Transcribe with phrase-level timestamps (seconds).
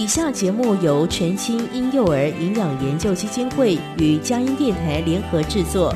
[0.00, 5.94] 以下节目由全新婴幼儿营养研究基金会与佳音电台联合制作，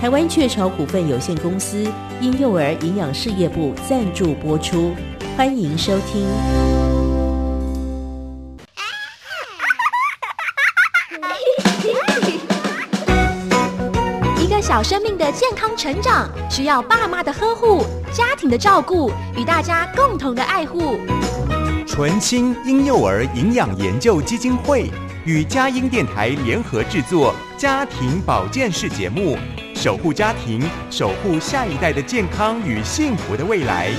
[0.00, 1.86] 台湾雀巢股份有限公司
[2.20, 4.92] 婴幼儿营养事业部赞助播出，
[5.36, 6.26] 欢迎收听。
[14.42, 20.98] 一个小生命的健康成长，需要爸妈的呵护、家庭的照顾与大家共同的爱护。
[21.94, 24.90] 纯青婴幼儿营养研究基金会
[25.24, 29.38] 与佳音电台联合制作家庭保健室节目，
[29.76, 33.90] 守护家庭，守护下一代的健康与幸福的未来。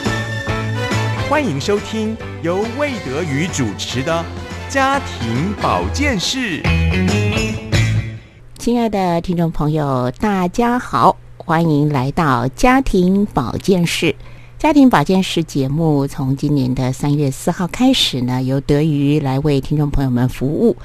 [1.30, 4.26] 欢迎收听由魏德宇主持的
[4.68, 6.62] 家庭保健室。
[8.58, 14.14] 亲爱的听众朋友，大家好，欢迎来到家庭保健室。
[14.66, 20.76] 家庭保健室节目从今年的三月四号开始呢，由德瑜来为听众朋友们服务。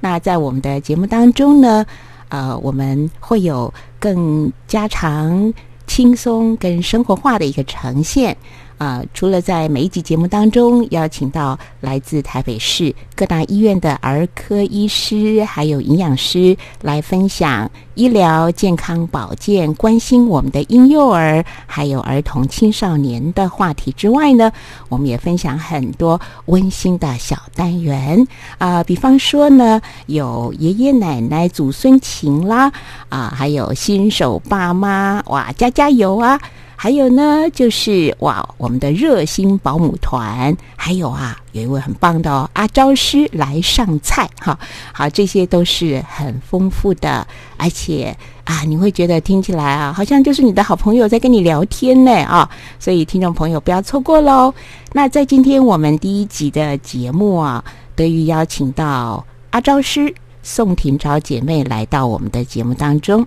[0.00, 1.84] 那在我们的节目当中呢，
[2.30, 5.52] 呃，我们会有更加长、
[5.86, 8.34] 轻松跟生活化的一个呈现。
[8.78, 24.52] 啊，除了在每一集节目当中邀请到来自台北市各大医院的儿科医师，还有营养师来分享医疗健康保健，关心我们的婴幼儿还有儿童青少年的话题之外呢，
[24.90, 28.26] 我们也分享很多温馨的小单元
[28.58, 32.70] 啊，比方说呢，有爷爷奶奶、祖孙情啦，
[33.08, 36.38] 啊，还有新手爸妈，哇，加加油啊！
[36.76, 44.58] 还有呢，就是哇，我们的热心保姆团，还有啊，有一位很棒的，阿招师来上菜哈，
[44.92, 54.52] 好，这些都是很丰富的，而且啊，你会觉得听起来啊，好像就是你的好朋友在跟你聊天呢啊，所以听众朋友不要错过喽。
[54.92, 63.26] 那在今天我们第一集的节目啊，得以邀请到阿招师宋婷昭姐妹来到我们的节目当中。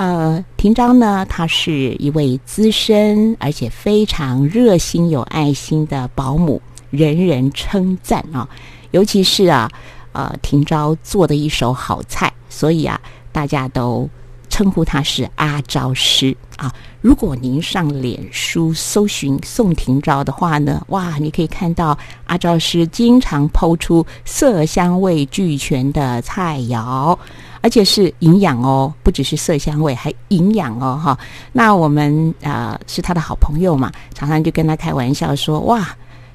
[0.00, 8.48] 呃，庭章呢，她是一位资深而且非常热心有爱心的保姆，人人称赞啊。
[8.92, 9.70] 尤其是啊，
[10.12, 12.98] 呃，庭昭做的一手好菜，所以啊，
[13.30, 14.08] 大家都
[14.48, 16.72] 称呼她是阿招师啊。
[17.02, 27.18] 如果您上脸书搜寻宋庭昭的话呢，哇，你可以看到阿招师经常抛出色香味俱全的菜肴。
[27.62, 31.18] 而且是营养哦，不只是色香味，还营养哦，哈。
[31.52, 35.86] 那我们啊是他的好朋友嘛，常常就跟他开玩笑说：“哇，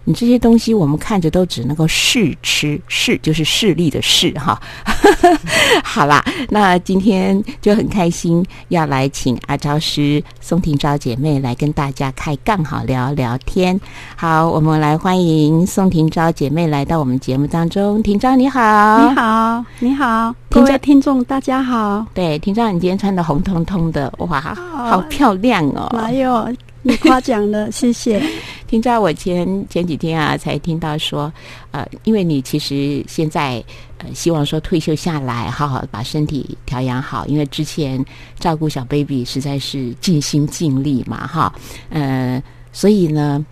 [0.06, 4.60] 你这些东西我们看着都只能够试吃，试就是视力的视哈。
[5.84, 13.80] ”好啦，那今天就很开心要来请阿昭师宋婷昭姐妹来跟大家开杠好聊聊天。
[14.16, 18.02] 好，我们来欢迎宋婷昭姐妹来到我们节目当中。
[18.04, 20.36] 婷昭你好，你好，你好。
[20.52, 22.06] 各位听众，大家好。
[22.14, 25.90] 对，庭昭你今天穿的红彤彤的，哇，好漂亮哦！
[25.94, 26.48] 哪有
[26.88, 28.22] 你夸奖了，谢谢。
[28.68, 31.34] 听在我前前几天啊，才听到说，
[31.72, 33.64] 呃，因为你其实现在
[33.98, 38.06] 呃，希望说退休下来，好好把身体调养好，因为之前
[38.38, 41.52] 照顾小 baby 实在是尽心尽力嘛，哈，
[41.90, 42.42] 呃，
[42.72, 43.44] 所以呢。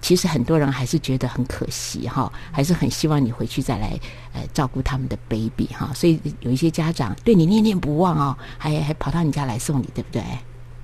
[0.00, 3.98] 其实很多人还是觉得很可惜哈，还是很希望你回去再来
[4.32, 10.22] 呃照顾他们的 baby 哈，所以有一些家长对你念念不忘哦，还还跑到你家来送你，对不对？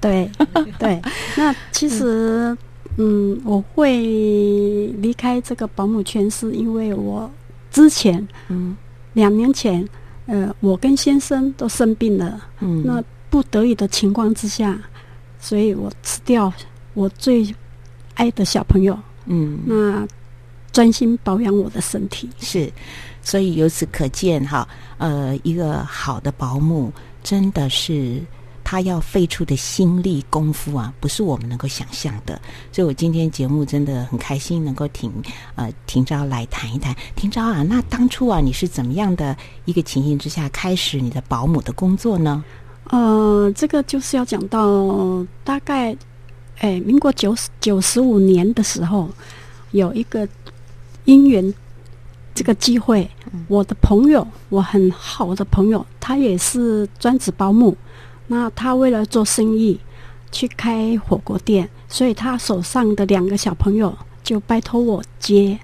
[0.06, 0.30] 对
[0.78, 1.02] 对，
[1.36, 2.56] 那其实
[2.96, 3.98] 嗯，我会
[4.98, 7.30] 离开这个保姆圈，是因为我
[7.70, 8.76] 之前嗯。
[9.12, 9.86] 两年前
[10.26, 14.78] 呃，我跟先生都生病了，嗯，那不得已的情况之下，
[15.40, 16.52] 所以我辞掉
[16.94, 17.54] 我最。
[18.18, 20.08] 爱的小朋友，嗯，那
[20.72, 22.30] 专心保养我的身体。
[22.38, 22.72] 是，
[23.20, 26.90] 所以由此可见哈，呃，一个好的保姆
[27.22, 28.18] 真的是
[28.68, 32.40] 他要费出的心力功夫啊，不是我们能够想象的。
[32.72, 35.12] 所以我今天节目真的很开心，能够挺
[35.54, 36.92] 呃廷昭来谈一谈。
[37.14, 39.36] 廷昭啊，那当初啊，你是怎么样的
[39.66, 42.44] 一个情形之下开始你的保姆的工作呢？
[42.90, 45.96] 呃，这个就是要讲到大概。
[46.58, 49.10] 哎，民国九十九十五年的时候，
[49.72, 50.26] 有一个
[51.04, 51.54] 姻缘，
[52.34, 53.06] 这个机会，
[53.46, 57.76] 我的朋友，我很好的朋友，他也是专职保姆。
[58.28, 59.78] 那他为了做生意，
[60.32, 65.58] 去开火锅店，所以他手上的两个小朋友就拜托我接。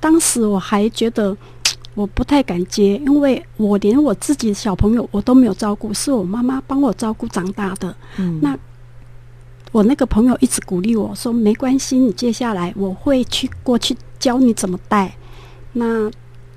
[0.00, 1.36] 当时我还觉得
[1.94, 7.94] 我不太敢接，因为我连我自己的小朋友我都没有照顾，是我妈妈帮我照顾长大的。
[8.40, 8.58] 那
[9.72, 15.14] 我那个朋友一直鼓励我说：“没关系，你接下来我会去过去教你怎么带。”
[15.74, 16.10] 那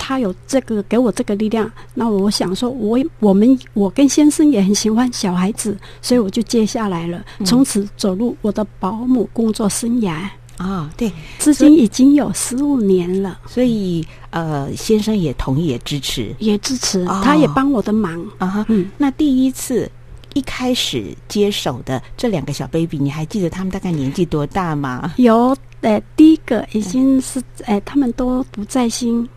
[0.06, 10.28] 他有这个给我这个力量，那我想说我，我们我跟先生也很喜欢小孩子，所以我就接下来了，从此走入我的保姆工作生涯。
[10.58, 11.10] 啊、对，
[11.40, 18.22] 至今已经有十五年了，所以呃，先生也同意也支持也支持，哦他也帮我的忙。
[18.40, 18.66] 啊哈。
[18.68, 19.90] 嗯，那第一次
[20.34, 25.14] 一开始接手的这两个小 baby，你还记得他们大概年纪多大吗？
[25.16, 29.30] 有呃，第一个已经是呃，他们都不在新，呃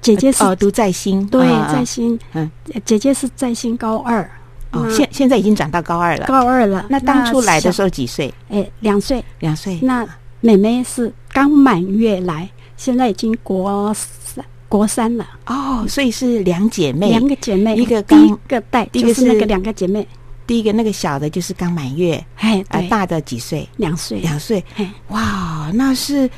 [0.00, 4.28] 姐姐是、哦，读在新，对在新，嗯呃姐姐是在新高二，
[4.72, 6.26] 哦，现现在已经长到高二了。
[6.26, 6.86] 高二了。
[6.88, 8.32] 那当初来的时候，几岁？
[8.48, 9.24] 哎，两岁。
[9.40, 9.78] 两岁。
[9.82, 10.06] 那
[10.40, 15.26] 妹妹是刚满月来，现在已经国三国三了。
[15.46, 20.06] 哦，所以是两姐妹，两个姐妹，一个第一个带，第一个是就是那个两个姐妹，
[20.46, 23.68] 第一个那个小的就是刚满月，哎，大的几岁？
[23.76, 24.62] 两岁，两岁。
[24.74, 26.28] 嘿，哇，那是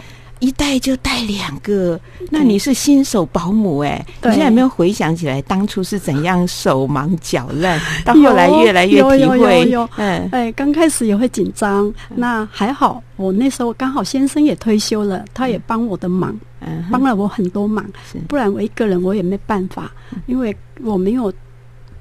[0.40, 1.98] 一带就带两个，
[2.30, 9.70] 那你是新手保姆哎、你对现在有没有回想起来当初是怎样手忙脚乱， 到后来越来越体有有有会？
[9.70, 10.28] 有嗯。
[10.30, 17.84] 哎，刚开始也会紧张，那还好，我那时候刚好先生也退休了，他也帮我的忙，嗯，帮了我很多忙，
[18.28, 19.90] 不然我一个人我也没办法，
[20.26, 21.32] 因为我没有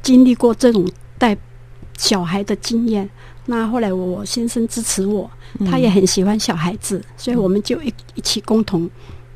[0.04, 0.88] 经历过这种
[1.18, 1.36] 带
[1.98, 3.10] 小孩的经验。
[3.49, 5.29] 那后来我先生支持我，
[5.59, 8.88] 嗯他也很喜欢小孩子，所以我们就一一起共同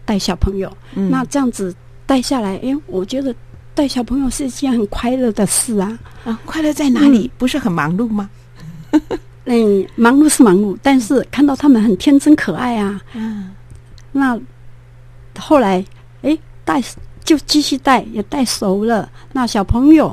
[0.06, 0.72] 带小朋友。
[0.96, 1.74] 嗯那这样子
[2.06, 3.34] 带下来，哎，我觉得
[3.74, 5.98] 带小朋友是一件很快乐的事啊。
[6.26, 7.32] 啊，快乐在哪里？
[7.38, 8.30] 不是很忙碌吗？
[9.46, 13.02] 嗯， 忙碌是忙碌，但是看到他们很天真可爱啊。
[13.14, 13.52] 嗯
[14.12, 14.38] 那
[15.40, 15.84] 后来，
[16.22, 16.84] 哎，带
[17.24, 19.10] 就继续带，也带熟了。
[19.32, 20.10] 那小朋友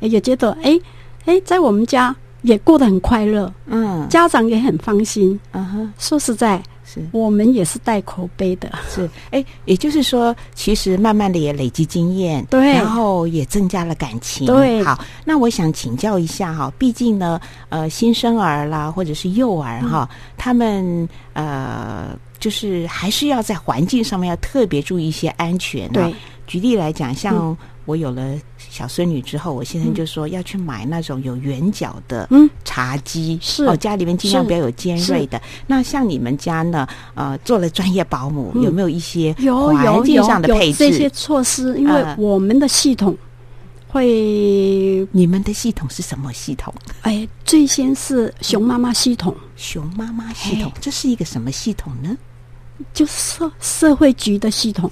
[0.00, 0.78] 诶也觉得，哎
[1.24, 2.14] 哎，在我们家
[2.48, 4.08] 也过得很快乐，嗯。
[4.08, 5.38] 家长也很放心。
[5.52, 7.06] 嗯哼，说实在，是。
[7.12, 8.70] 我们也是带口碑的。
[8.88, 12.72] 是，哎，也就是说，其实慢慢的也累积经验，对。
[12.72, 14.46] 然后也增加了感情。
[14.46, 14.82] 对。
[14.82, 20.08] 好，那我想请教一下哈，毕竟呢，呃，新生儿啦，或者是幼儿哈，
[20.38, 25.92] 他们呃，就是还是要在环境上面要特别注意一些安全、啊。
[25.92, 26.14] 对，
[26.46, 27.54] 举例来讲，像
[27.84, 28.34] 我有了
[28.70, 35.40] 小孙女之后，我先生就说要去买那种有圆角的嗯茶几，是哦，家里面尽量不要有尖锐的。
[35.66, 41.08] 那像你们家呢，呃，做了专业保姆，嗯有没有一些有环境上的配有这些？
[41.10, 43.16] 措施，因为嗯我们的系统
[43.88, 46.72] 会，你们的系统是什么系统？
[47.02, 52.16] 哎，最先是熊妈妈系统，熊妈妈系统，这是一个什么系统呢？
[52.92, 54.90] 就是社社会局的系统。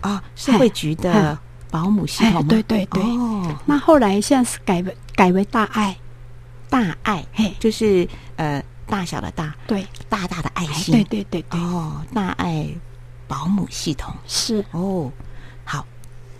[0.00, 1.36] 啊，社会局的哎
[1.70, 3.02] 保姆系统对对对。
[3.02, 5.96] 哦，那后来现在是改为改为大爱，
[6.70, 10.94] 大爱，嘿，就是呃大小的大，对，大大的爱哎，心。
[10.94, 12.66] 对对对对，哦，大爱
[13.26, 14.14] 保姆系统。
[14.26, 14.64] 是。
[14.72, 15.10] 哦，
[15.64, 15.84] 好，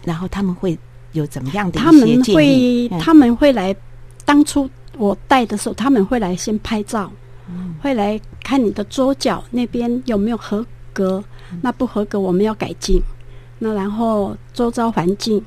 [0.05, 0.79] 然后他们会
[1.13, 3.75] 有怎么样的他一些们会他们会来，
[4.25, 7.11] 当初我带的时候，他们会来先拍照，
[7.49, 7.75] 嗯。
[7.83, 11.59] 会来看你的桌角那边有没有合格，嗯。
[11.63, 13.03] 那不合格我们要改进。
[13.59, 15.43] 那然后周遭环境，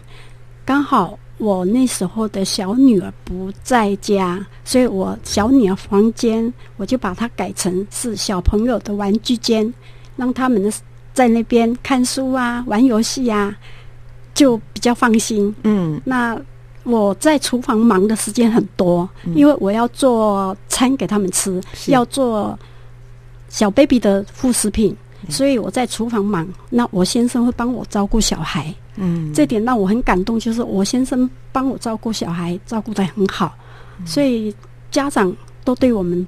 [0.65, 9.73] 刚好我那时候的小女儿不在家，所以我小女儿房间我就把它改成是小朋友的玩具间，
[10.15, 10.71] 让他们
[11.13, 13.55] 在那边看书啊、玩游戏啊，
[14.33, 15.53] 就比较放心。
[15.63, 16.01] 嗯。
[16.03, 16.39] 那
[16.83, 21.91] 我在厨房忙的时间很多，因为我要做餐给他们吃，是。
[21.91, 22.57] 要做
[23.49, 24.95] 小 baby 的副食品，
[25.27, 26.47] 所以我在厨房忙。
[26.69, 33.53] 那我先生会帮我照顾小孩，嗯，这点让我很感动，就是我先生帮我照顾小孩，照顾的很好，
[33.99, 34.07] 嗯。
[34.07, 34.55] 所以
[34.91, 36.25] 家长都对我们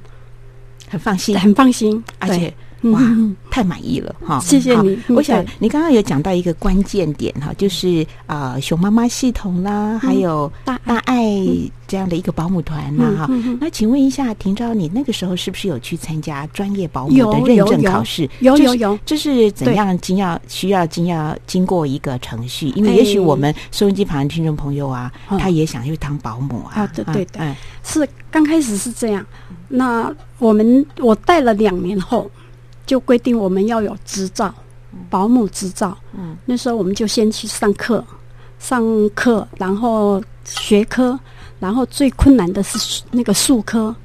[0.90, 3.36] 很放心，很放心，而且哇嗯。
[3.52, 4.40] 太满意了哈！
[4.40, 11.36] 谢谢你我想你刚刚有讲到一个关键点哈，就是啊、呃熊妈妈系统啦，还有大大爱
[11.86, 13.30] 这样的一个保姆团啦哈。
[13.60, 18.28] 那请问一下，廷昭，你那个时候是不是有去参加专业保姆的认证考试？
[18.40, 19.76] 有有有这是怎对。
[19.76, 22.70] 样经要需要经要经过一个程序？
[22.70, 25.38] 因为也许哎我们收音机旁的听众朋友啊，嗯。
[25.38, 26.84] 他也想去当保姆啊。
[26.84, 27.42] 啊对对对。
[27.42, 27.54] 嗯。
[27.84, 29.26] 是刚开始是这样，
[29.68, 30.10] 那
[30.40, 32.32] 我们我带了两年后，
[32.92, 34.54] 就规定我们要有执照，
[35.10, 35.98] 保姆执照。
[36.12, 38.04] 嗯，那时候我们就先去上课，
[38.60, 38.84] 上
[39.16, 41.18] 课，然后学科，
[41.58, 43.96] 然后最困难的是那个数科，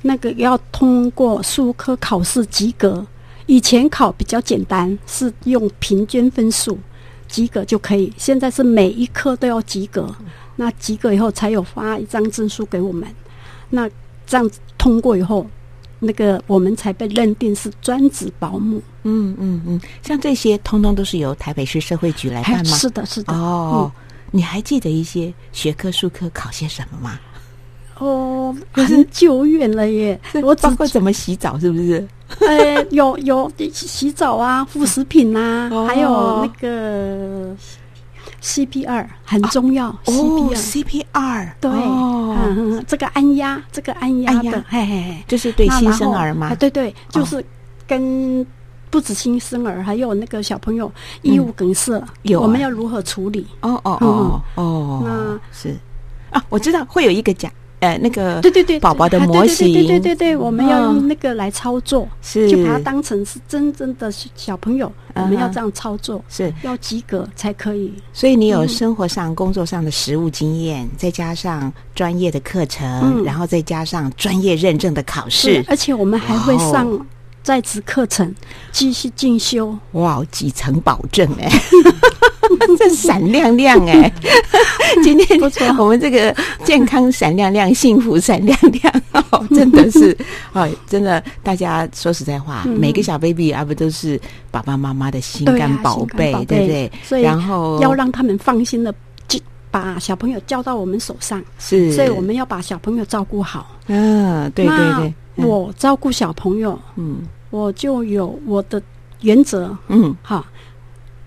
[0.00, 3.06] 那个要通过数科考试及格。
[3.44, 6.78] 以前考比较简单，是用平均分数
[7.28, 10.08] 及格就可以，现在是每一科都要及格。
[10.56, 13.06] 那及格以后才有发一张证书给我们。
[13.68, 13.86] 那
[14.26, 15.46] 这样子通过以后，
[16.00, 18.82] 那个我们才被认定是专职保姆。
[19.04, 22.76] 嗯嗯嗯，像这些通通都是由台北市社会局来办吗？
[22.76, 23.32] 是的，是的。
[23.32, 23.90] 哦，
[24.30, 27.20] 你还记得一些学科、术科考些什么吗？
[27.98, 30.18] 哦，很久远了耶！
[30.42, 32.06] 我包括怎么洗澡，是不是？
[32.40, 37.54] 呃，有有洗澡啊，副食品啊，还有那个
[38.42, 39.88] CPR 很重要。
[39.88, 46.54] 哦，CPR 对，嗯，这个按压，这个按压的，嘿嘿嘿，就是对新生儿吗？
[46.54, 47.44] 对对，就是
[47.86, 48.44] 跟
[48.90, 50.90] 不止新生儿，还有那个小朋友
[51.22, 53.46] 异物梗塞，有我们要如何处理？
[53.60, 55.76] 哦哦哦哦，那是
[56.30, 57.50] 啊，我知道会有一个讲。
[57.80, 62.48] 呃，那个对对对，宝宝的模型，对对对对对，我们要用那个来操作，是。
[62.50, 66.52] 就把它当成是真正的小朋友，我们要这样操作，是。
[66.62, 67.92] 要及格才可以。
[68.12, 77.06] 所以你有生活上、工作上的实务经验，再加上专业的课程，然后再加上专业认证的考试，而且我们还会上
[77.42, 78.34] 在职课程，
[78.70, 79.74] 继续进修。
[79.92, 81.48] 哇，几层保证哎！
[82.78, 84.12] 这闪亮亮哎！
[85.02, 85.40] 今天
[85.78, 90.16] 我们这个健康闪亮亮，幸福闪亮亮 哦，真的是
[90.52, 96.92] 哦，真的，大家说实在话，每个小 baby 啊，不都是爸爸妈妈的心肝宝贝，对不对？
[97.02, 98.92] 所以，然后要让他们放心的，
[99.28, 99.38] 就
[99.70, 101.42] 把小朋友交到我们手上。
[101.58, 103.78] 是，所以我们要把小朋友照顾好。
[103.86, 107.18] 嗯，对对对，我照顾小朋友，嗯，
[107.50, 108.82] 我就有我的
[109.20, 110.44] 原则，嗯，好。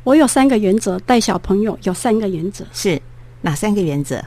[0.04, 3.02] 我有三个原则，带小朋友有三个原则，是
[3.42, 4.22] 哪三个原则？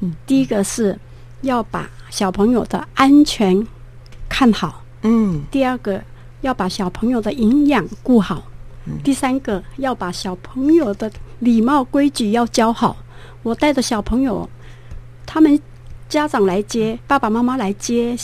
[0.00, 0.98] 嗯，第一个是
[1.42, 3.66] 要把小朋友的安全
[4.28, 6.02] 看好，嗯，第二个
[6.40, 8.42] 要把小朋友的营养顾好，
[8.86, 12.96] 嗯，第三个要把小朋友的礼貌规矩要教好。
[13.42, 14.48] 我带着小朋友，
[15.26, 15.60] 他们
[16.08, 18.16] 家长来接，爸爸妈妈来接。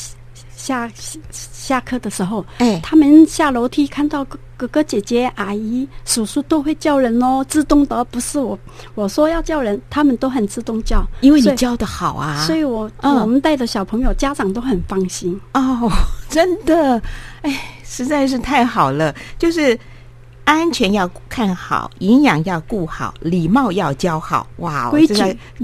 [0.61, 0.91] 下
[1.31, 8.59] 下课的时候，哎，他们下楼梯看到哥哥哥姐姐、阿姨、叔叔都会叫人哦，自动的，不是我
[8.95, 15.41] 我说要叫人，他们都很自动叫，因为你教的好啊，所以我我们带的小朋友家长都很放心。
[15.55, 15.91] 哦，
[16.29, 17.01] 真的，
[17.43, 19.79] 哎，实在是太好了，就是。
[20.51, 24.45] 安全要看好，营养要顾好，礼貌要教好。
[24.57, 25.15] 哇，规矩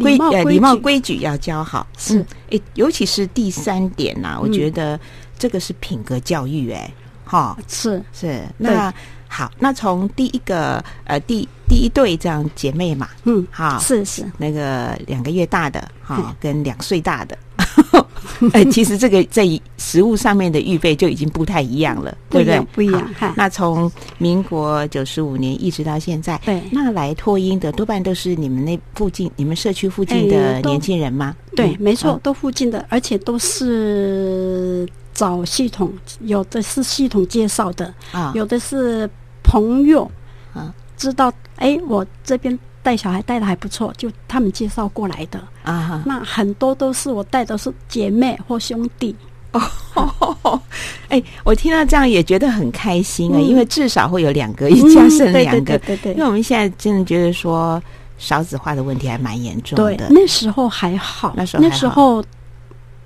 [0.00, 1.84] 规呃礼貌规矩要教好。
[1.98, 4.98] 是，诶，尤其是第三点呐，我觉得
[5.36, 6.70] 这个是品格教育。
[6.70, 6.88] 哎，
[7.24, 8.40] 哈，是是。
[8.56, 8.94] 那
[9.26, 17.36] 好，那从第一个呃第第一对这样姐妹嘛，嗯，好，是是那个两个月大的哈，跟两岁大的。
[18.52, 19.44] 哎，其实这个在
[19.78, 22.60] 食物上面的预备就已经不太一样了，对不对？
[22.72, 23.08] 不一样。
[23.34, 31.34] 那从民国九十五年一直到现在，对，那来托婴的多半都是你们那附近、你们社区附近的年轻人吗？
[31.54, 39.08] 对，没错，都附近的，而且都是找系统，有的是系统介绍的啊，有的是
[39.42, 40.10] 朋友
[40.52, 42.58] 啊，知道哎，我这边。
[42.86, 46.04] 带小孩带的还不错，就他们介绍过来的啊。
[46.06, 49.12] 那很多都是我带的是姐妹或兄弟
[49.50, 50.62] 哦。
[51.08, 55.76] 哎，我听到这样也觉得很开心啊，因为至少会有两个一家生两个。
[55.80, 56.12] 对对。
[56.12, 57.82] 因为我们现在真的觉得说
[58.18, 60.06] 少子化的问题还蛮严重的。
[60.08, 62.24] 那时候还好，那时候那时候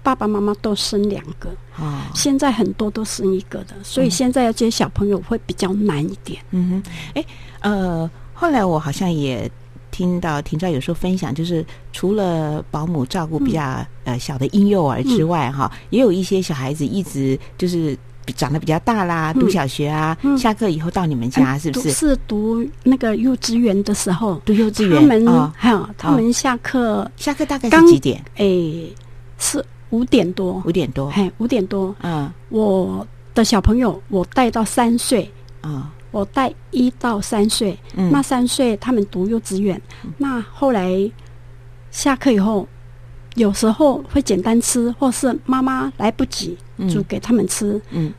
[0.03, 2.11] 爸爸妈妈都生两个啊。
[2.15, 6.39] 现在很多都生一个的，所以现在要接小朋友会比较难一点。
[6.51, 6.93] 嗯哼。
[7.15, 7.25] 哎，
[7.61, 9.51] 呃，后来我好像也。
[10.01, 17.95] 听到婷昭有时候分享，就是除了保姆照顾比较呃小的婴幼儿之外，哈，也有一些小孩子一直就是
[18.35, 21.91] 长得比较大啦，读小学啊，下课以后到你们家是不是？
[21.91, 28.25] 是读那个幼稚园的时候，读幼稚园，他们还有他们下课，下课大概是几点？
[28.37, 28.47] 哎，
[29.37, 31.95] 是五点多，五点多，嘿，五点多。
[32.01, 35.31] 嗯，我的小朋友我带到三岁。
[35.61, 35.93] 啊。
[36.11, 39.81] 我带一到三岁，那三岁他们读幼稚园，
[40.19, 41.11] 那后来
[41.91, 42.67] 下课以后，
[43.37, 48.13] 有时候会简单吃，或是妈妈来不及煮给他们吃，嗯，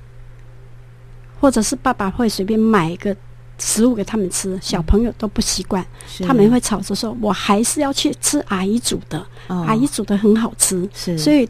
[1.39, 3.15] 或者是爸爸会随便买一个
[3.57, 5.86] 食物给他们吃，小朋友都不习惯，
[6.25, 11.48] 他们会吵着说：“我还是要去吃阿姨煮的，阿姨煮的很好吃。”，所以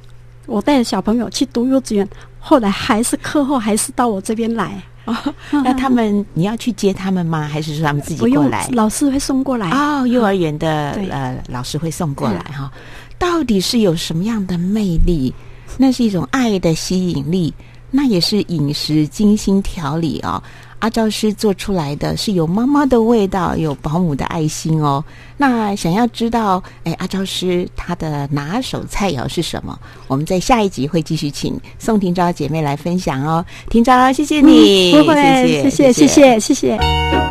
[0.47, 4.81] 我带着小朋友去读幼稚园，后来还是课后还是到我这边来。
[5.11, 7.47] 哦， 那他们你要去接他们吗？
[7.47, 8.67] 还是说他们自己过来？
[8.71, 12.71] 老师会送过来哦，幼儿园的呃老师会送过来哈。
[13.17, 15.33] 到底是有什么样的魅力？
[15.77, 17.53] 那是一种爱的吸引力，
[17.89, 20.41] 那也是饮食精心调理哦。
[20.81, 25.03] 阿昭师做出来的是有妈妈的味道，有保姆的爱心哦。
[25.37, 29.79] 那想要知道，哎，阿昭师他的拿手菜肴是什么？
[30.07, 33.45] 我们在下一集会继续请宋廷昭姐妹来分享哦。
[33.69, 35.15] 廷昭，谢谢你，不会，
[35.61, 37.30] 谢谢，谢谢，谢谢。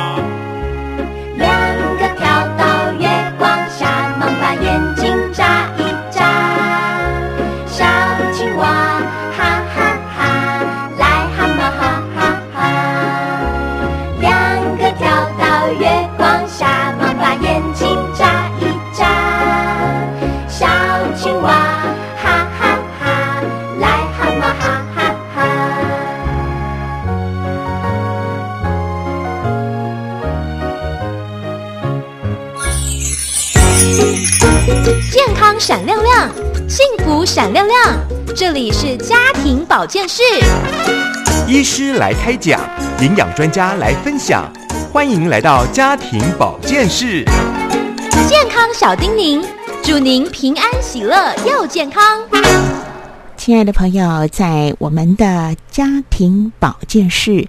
[37.25, 37.77] 闪亮亮。
[38.35, 40.21] 这里是家庭保健室，
[41.47, 42.59] 医师来开讲，
[43.01, 44.49] 营养专家来分享，
[44.91, 47.25] 欢迎来到家庭保健室。
[48.27, 49.43] 健康小叮咛，
[49.83, 52.03] 祝您平安喜乐又健康。
[53.35, 57.47] 亲爱的朋友，在我们的家庭保健室，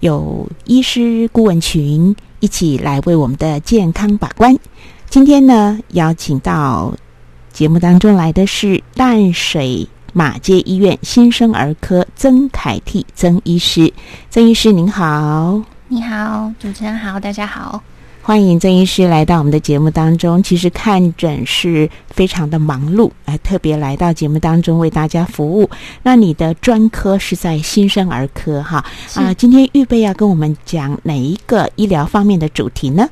[0.00, 4.58] 有医师顾问群一起来为我们的健康把关。
[5.08, 6.92] 今天呢，邀请到
[7.60, 13.92] 节目当中来的是淡水马街医院新生儿科曾凯替曾医师。
[14.30, 17.82] 曾医师您好，你好，主持人好，大家好。
[18.22, 20.42] 欢迎曾医师来到我们的节目当中。
[20.42, 25.68] 其实看诊是非常的忙碌，哎，特别来到节目当中为大家服务。
[26.02, 28.82] 那你的专科是在新生儿科哈
[29.16, 29.34] 啊？
[29.34, 33.06] 今天预备要跟我们讲哪一个医疗方面的主题呢？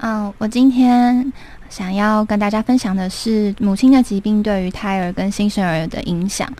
[0.00, 1.32] 嗯，我今天
[1.68, 6.50] 想要跟大家分享的是母亲的疾病对于胎儿跟新生儿的影响。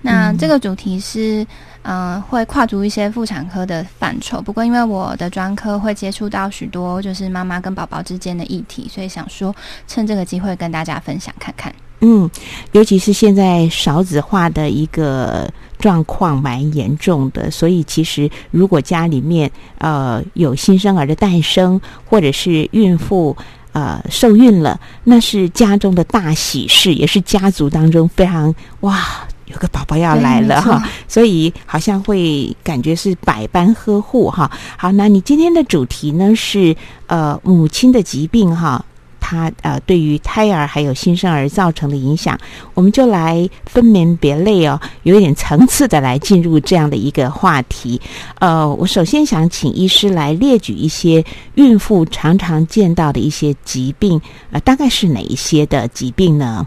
[0.00, 1.44] 那这个主题是，
[1.82, 4.40] 嗯、会跨足一些妇产科的范畴。
[4.40, 9.54] 不过，因为我的专科会接触到许多就是妈妈跟宝宝之间的议题，所以想说
[9.88, 11.74] 趁这个机会跟大家分享看看。
[12.00, 12.30] 嗯，
[12.70, 23.36] 尤其是现在少子化的一个状况蛮严重的，所以其实如果家里面呃有新生儿的诞生，或者是孕妇
[23.72, 29.02] 呃受孕了，那是家中的大喜事，也是家族当中非常哇。
[29.50, 34.50] 有个宝宝要来了哈，所以好像会感觉是百般呵护哈。
[34.76, 36.76] 好，那你今天的主题呢是
[37.06, 38.84] 呃母亲的疾病哈，
[39.28, 42.38] 它呃对于胎儿还有新生儿造成的影响，
[42.72, 48.00] 我们就来分门别类哦，有一点层次的来进入这样的一个话题。
[48.38, 51.22] 呃，我首先想请医师来列举一些
[51.56, 54.18] 孕妇常常见到的一些疾病，
[54.50, 56.66] 呃，大概是哪一些的疾病呢？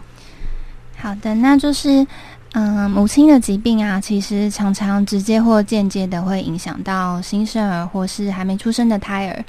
[0.96, 2.06] 好的，那就是，
[2.52, 9.44] 嗯、母亲的疾病啊，其实常常直接或间接的会影响到新生儿或是还没出生的胎儿。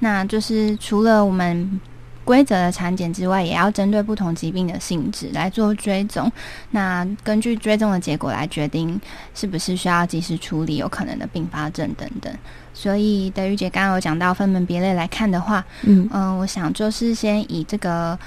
[0.00, 1.80] 那就是除了我们
[2.28, 6.30] 规则的产检之外，也要针对不同疾病的性质来做追踪。
[6.72, 9.00] 那根据追踪的结果来决定
[9.34, 12.30] 是不是需要及时处理有可能的并发症等等。
[12.74, 18.18] 所以德玉姐刚刚有讲到分门别类来看的话，嗯嗯，我想就是先以这个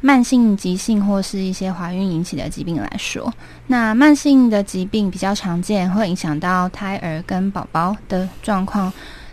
[0.00, 3.30] 慢性、急性或是一些怀孕引起的疾病来说。
[3.66, 8.90] 那慢性的疾病比较常见，会影响到胎儿跟宝宝的状况，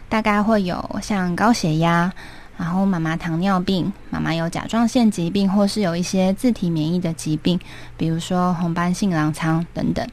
[0.10, 2.12] 大概会有像高血压。
[2.60, 7.58] 然后妈妈糖尿病，妈妈有甲状腺疾病，或是有一些自体免疫的疾病，
[7.96, 10.06] 比如说红斑性狼疮等等。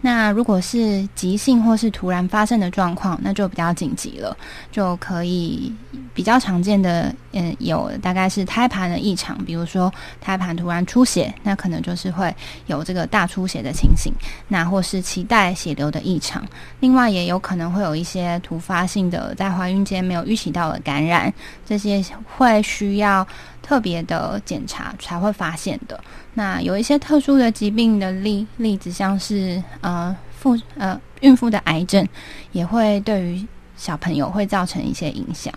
[0.00, 4.36] 那如果是急性或是突然发生的状况，那就比较紧急了，
[4.70, 5.72] 就可以
[6.14, 12.32] 比较常见的，嗯，有大概是胎盘的异常，比如说胎盘突然出血，那可能就是会
[12.66, 14.12] 有这个大出血的情形，
[14.46, 16.46] 那或是脐带血流的异常，
[16.80, 21.32] 另外也有可能会有一些突发性的在怀孕间没有预期到的感染，
[21.66, 22.04] 这些
[22.36, 23.26] 会需要
[23.66, 25.98] 特别的检查才会发现的。
[26.34, 32.06] 那有一些特殊的疾病的例例子，像是呃妇呃孕妇的癌症，
[32.52, 33.44] 也会对于
[33.76, 35.52] 小朋友会造成一些影响。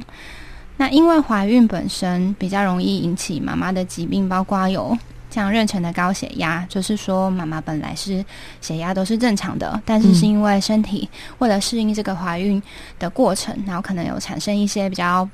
[0.76, 4.98] 那因为怀孕本身比较容易引起妈妈的疾病，包括有
[5.30, 8.26] 像妊娠的高血压，就是说妈妈本来是
[8.62, 12.60] 血压都是正常的，但是是因为身体为了适应这个怀孕
[12.98, 15.30] 的过程，然后可能有产生一些比较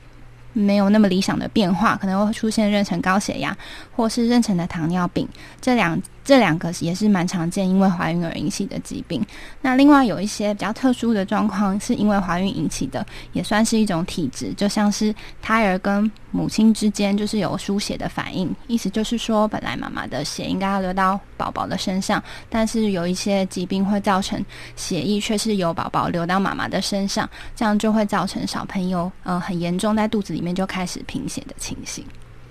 [0.56, 3.56] 没有那么理想的变化，可能会出现妊娠高血压
[3.96, 5.28] 或是妊娠的糖尿病，
[5.60, 9.24] 这两这两个也是蛮常见因为怀孕而引起的疾病。
[9.62, 24.44] 那另外有一些比较特殊的状况是因为怀孕引起的，也算是一种体质，就像是胎儿跟母亲之间就是有输血的反应，意思就是说本来妈妈的血应该要流到宝宝的身上，但是有一些疾病会造成
[24.76, 32.04] 血液却是由宝宝流到妈妈的身上，这样就会造成小朋友呃很严重，在肚子里面就开始贫血的情形。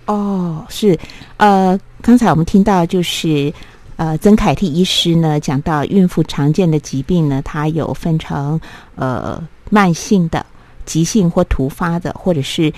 [0.06, 0.98] 哦，是，
[1.38, 3.50] 呃，刚才我们听到就是，
[3.96, 8.60] 呃，曾凯蒂医师呢讲到孕妇常见的疾病呢，它有分成
[8.94, 10.44] 呃慢性的、
[10.84, 12.70] 急性或突发的，或者是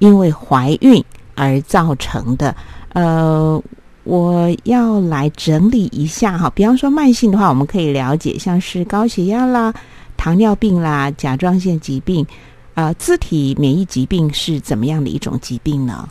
[0.00, 1.00] 因为怀孕
[1.36, 2.52] 而造成的。
[2.94, 3.62] 呃，
[4.02, 9.72] 我要来整理一下哈，比方说慢性的话，我们可以了解像是高血压啦、
[10.16, 12.26] 糖尿病啦、甲状腺疾病。
[12.74, 16.08] 呃，自体免疫疾病是怎么样的一种疾病呢？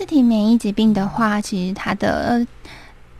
[0.00, 2.46] 自体免疫疾病的话，其实它的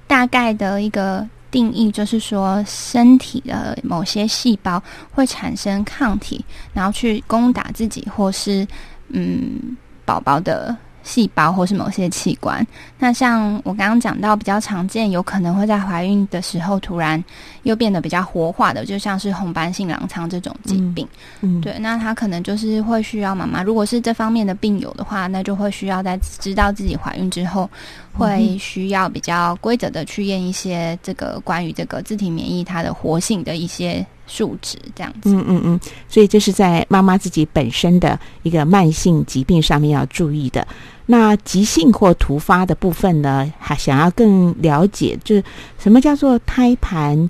[0.06, 8.66] 大概的一个定义就是说，身体的某些细胞会产生抗体，然后去攻打自己或是
[9.08, 10.74] 嗯宝宝的
[11.10, 12.64] 细胞或是某些器官。
[13.00, 17.22] 那像我刚刚讲到比较常见，有可能会在怀孕的时候突然
[17.64, 21.04] 又变得比较活化的，就像是红斑性狼疮这种疾病。
[21.40, 27.68] 嗯，对，那他可能就是会需要妈妈，如果是这方面的病友的话，那就会需要在知道自己怀孕之后，
[28.12, 35.30] 会需要比较规则的去验一些这个关于这个自体免疫它的活性的一些数值，这样子。
[35.34, 40.64] 嗯嗯嗯，所以这是在妈妈自己本身的一个慢性疾病上面要注意的。
[41.10, 45.42] 那急性或突发的部分呢，还想要更了解，就是
[45.76, 47.28] 什么叫做胎盘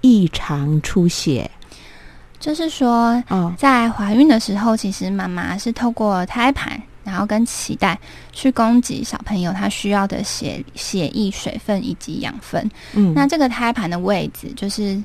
[0.00, 1.50] 异常出血？
[2.40, 7.98] 就是说，哦，在怀孕的时候，其实妈妈是透过胎盘，然后跟脐带
[8.32, 12.66] 去供给小朋友他需要的血血液、水分以及养分。
[12.94, 14.98] 嗯，那这个胎盘的位置，就是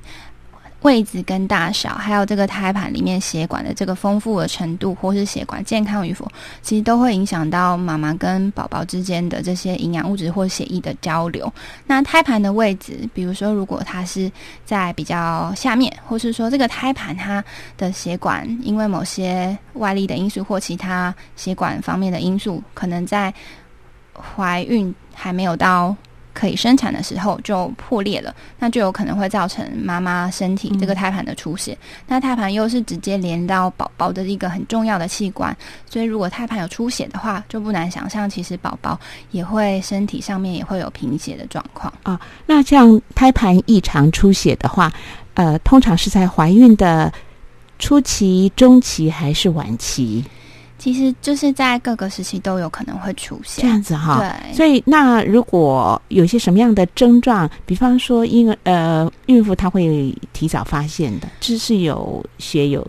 [0.83, 6.29] 位置跟大小，还有这个胎盘里面血管的这个丰富的程度，或是血管健康与否，
[6.61, 11.51] 其实都会影响到妈妈跟宝宝之间的这些营养物质或血液的交流。
[11.87, 14.31] 那胎盘的位置，比如说如果它是
[14.65, 17.43] 在比较下面，或是说这个胎盘它
[17.77, 23.33] 的血管因为某些外力的因素或其他血管方面的因素，可能在
[24.13, 25.95] 怀孕还没有到
[26.33, 31.77] 可以生产的时候就破裂了，那就有可能会造成妈妈身体这个胎盘的出血。
[32.07, 35.55] 那胎盘又是直接连到宝宝的一个很重要的器官，
[35.89, 38.99] 所以如果胎盘有出血的话，就不难想象，其实宝宝
[39.31, 42.19] 也会身体上面也会有贫血的状况啊。
[42.45, 44.91] 那这样胎盘异常出血的话，
[45.35, 47.13] 呃，通常是在怀孕的
[47.77, 50.23] 初期、中期还是晚期？
[50.77, 53.69] 其实就是在各个时期都有可能会出现这现。
[53.69, 54.19] 样子哈。
[54.19, 62.85] 对，所以，那如果有些什么样的症状，比方说婴儿呃孕妇她会提早发现的，就是有血有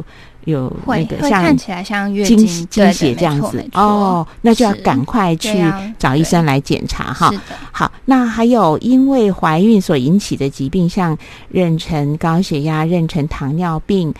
[0.46, 5.58] 有那会个像看起来像月经经经血这样子哦，那就要是赶快去
[5.98, 7.32] 找医生来检查哈。
[7.72, 11.16] 好，那还有因为怀孕所引起的疾病，像
[11.52, 14.12] 妊娠高血压、妊娠糖尿病，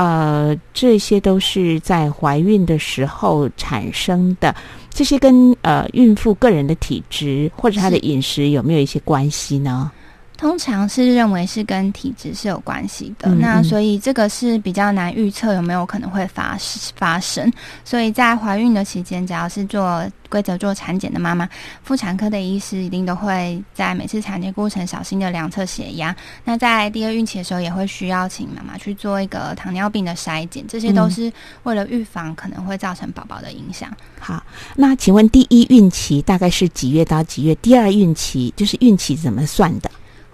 [0.00, 4.56] 呃，这些都是在怀孕的时候产生的。
[4.88, 9.92] 这些跟呃孕妇个人的体质或者她的饮食有没有一些关系呢？
[10.40, 16.56] 通常是认为是跟体质是有关系的，嗯嗯那所以这个是比较难预测有没有可能会发
[16.96, 17.52] 发生。
[17.84, 21.46] 所以在怀孕的期间，只要是做规则做产检的妈妈，
[21.82, 26.16] 妇产科的医师一定都会在每次产检过程小心的量测血压。
[26.42, 31.32] 那在第二孕期的时候，也会需要请妈妈去做一个糖尿病的筛检，这些都嗯是
[31.64, 33.94] 为了预防可能会造成宝宝的影响。
[34.18, 34.42] 好，
[34.74, 37.54] 那请问第一孕期大概是几月到几月？
[37.56, 39.90] 第二孕期就是孕期怎么算的？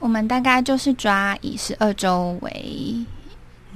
[0.06, 2.94] 我们大概就是抓以十二周为，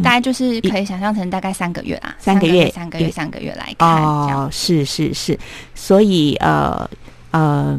[0.00, 5.12] 大概就是可以想象成大概三个月啦，三个月三个月，三个月来看，哦，是是。
[5.12, 5.36] 是，
[5.74, 6.88] 所以呃
[7.32, 7.76] 呃，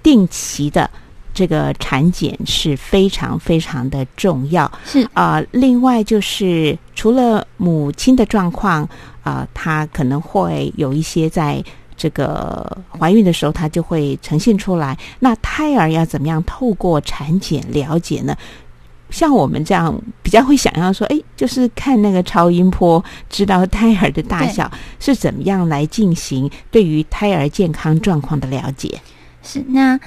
[0.00, 0.88] 定期的
[1.34, 4.70] 这个产检是非常非常的重要。
[4.84, 5.04] 是。
[5.12, 8.88] 啊、另外就是除了母亲的状况
[9.24, 11.60] 啊、她可能会有一些在。
[11.98, 14.96] 这个怀孕的时候，它就会呈现出来。
[15.18, 18.34] 那胎儿要怎么样透过产检了解呢？
[19.10, 29.00] 像我们这样比较会想要说，哎，就是看那个超音波，知道胎儿的大小是怎么样来进行对于胎儿健康状况的了解。
[29.42, 29.98] 是那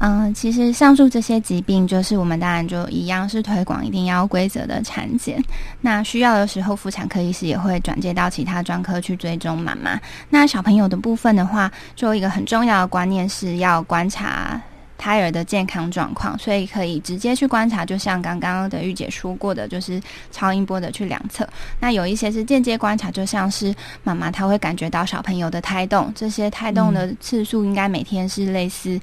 [0.00, 5.42] 嗯，其实上述这些疾病，就是我们当然就一样是推广一定要规则的产检。
[5.80, 10.00] 那需要的时候，妇产科医师也会转接到其他专科去追踪妈妈。
[10.28, 14.60] 那小朋友的部分的话，就有一个很重要的观念是要观察。
[15.02, 19.98] 胎儿的健康状况，所以可以直接去观察，就像刚刚的玉姐说过的，就是
[20.30, 21.48] 超音波的去量测。
[21.80, 29.00] 那有一些是间接观察，就像是妈妈她会感觉到小朋友的胎动，这些胎动的次数应该每天是类似。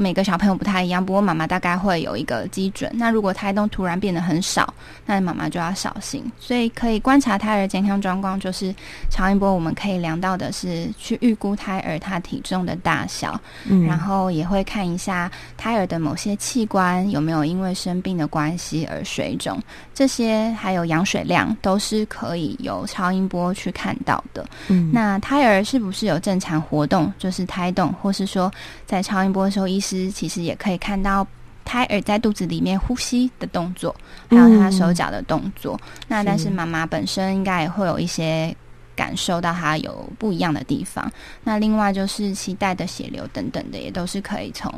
[0.00, 2.90] 每个小朋友不太一样，不过妈妈大概会有一个基准。
[2.94, 4.72] 那如果胎动突然变得很少，
[5.04, 6.24] 那妈妈就要小心。
[6.40, 8.74] 所以可以观察胎儿健康状况，就是
[9.10, 24.46] 超音波我们可以量到的是去预估胎儿他体重的大小，嗯，然后也会看一下胎儿的某些器官有没有因为生病的关系而水肿，这些还有羊水量都是可以由超音波去看到的。
[24.68, 28.50] 嗯，那胎儿是不是有正常活动，就是胎动，或是说
[28.86, 29.78] 在超音波的时候一。
[29.90, 31.26] 师其实也可以看到
[31.64, 33.94] 胎儿在肚子里面呼吸的动作，
[34.28, 35.80] 还有他手脚的动作。
[36.08, 38.54] 那但是妈妈本身应该也会有一些
[38.96, 41.10] 感受到他有不一样的地方。
[41.44, 44.72] 那另外就是脐带的血流等等的，也都是可以从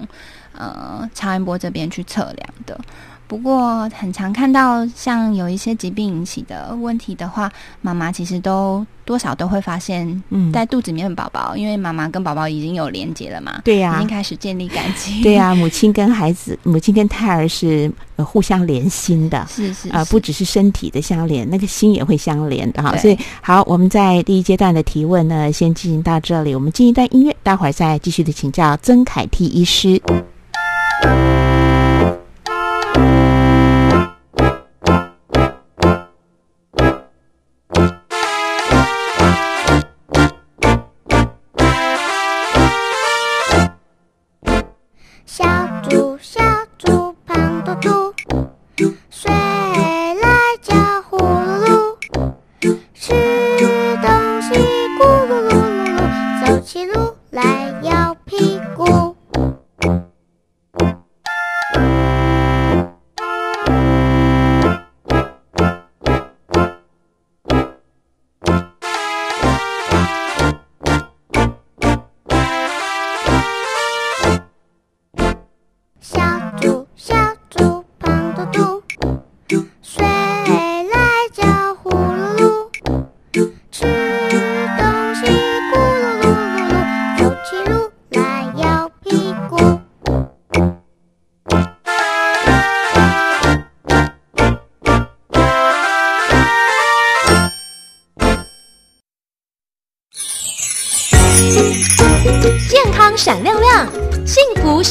[0.54, 2.78] 呃超音波这边去测量的。
[3.32, 22.94] 不过，很常看到像有一些疾病引起的问题的话，妈妈其实都多少都会发现，嗯，在肚子里面的宝宝，因为妈妈跟宝宝已经有连接了嘛，对呀，已经开始建立感情，对呀，母亲跟孩子， 母亲跟胎儿是互相连心的，是是啊，不只是身体的相连，那个心也会相连的哈。
[22.98, 29.98] 所以，好，我们在第一阶段的提问呢，先进行到这里，我们进一段音乐，待会儿再继续的请教曾凯替医师。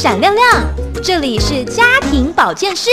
[0.02, 0.66] 闪亮亮，
[1.00, 2.90] 这里是家庭保健室。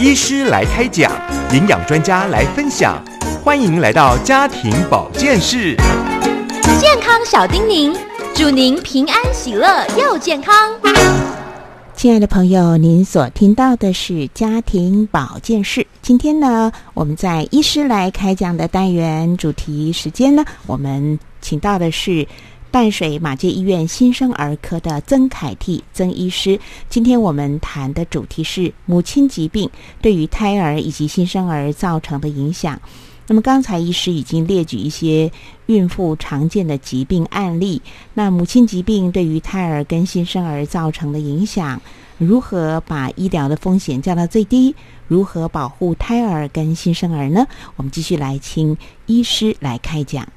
[0.00, 1.12] 医师来开讲，
[1.52, 3.00] 营养专家来分享，
[3.44, 5.76] 欢迎来到家庭保健室。
[6.80, 7.96] 健康小叮咛，
[8.34, 10.52] 祝您平安喜乐又健康。
[11.94, 15.86] 亲爱的朋友，您所听到的是家庭保健室。
[16.02, 22.26] 今天呢，我们在医师来开讲的单元主题时间呢，我们请到的是。
[22.76, 26.60] 淡水马街医院新生儿科的曾凯蒂曾医师，
[26.90, 29.70] 今天我们谈的主题是母亲疾病
[30.02, 32.78] 对于胎儿以及新生儿造成的影响。
[33.28, 35.32] 那么刚才医师已经列举一些
[35.64, 37.80] 孕妇常见的疾病案例，
[38.12, 41.80] 那母亲疾病对于胎儿跟新生儿造成的影响，
[42.18, 44.74] 如何把医疗的风险降到最低？
[45.08, 47.46] 如何保护胎儿跟新生儿呢？
[47.76, 50.28] 我们继续来请医师来开讲。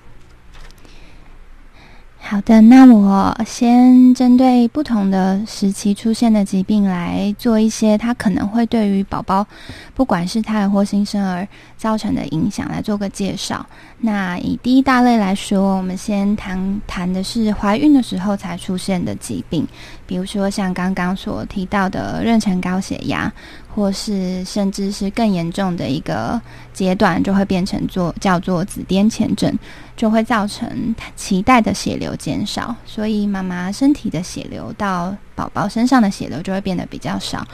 [2.22, 9.48] 好的，那我先针对不同的时期出现的疾病来做一些，它可能会对于宝宝，
[9.96, 13.66] 不管是胎儿或新生儿造成的影响来做个介绍。
[14.02, 19.68] 那以第一大类来说，我们先谈谈的是怀孕的时候才出现的疾病，
[20.08, 23.32] 比如说像刚刚所提到的妊娠高血压。
[23.72, 26.42] 或是甚至是更严重的一个
[26.74, 29.58] 阶段，就会变成做叫做子癫前症，
[29.96, 37.48] 就会造成脐带的血流减少，所以妈妈身体的血流到宝宝身上的血流就会变得比较少。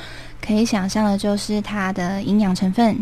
[0.43, 2.97] 可以想象的就是它的营养成分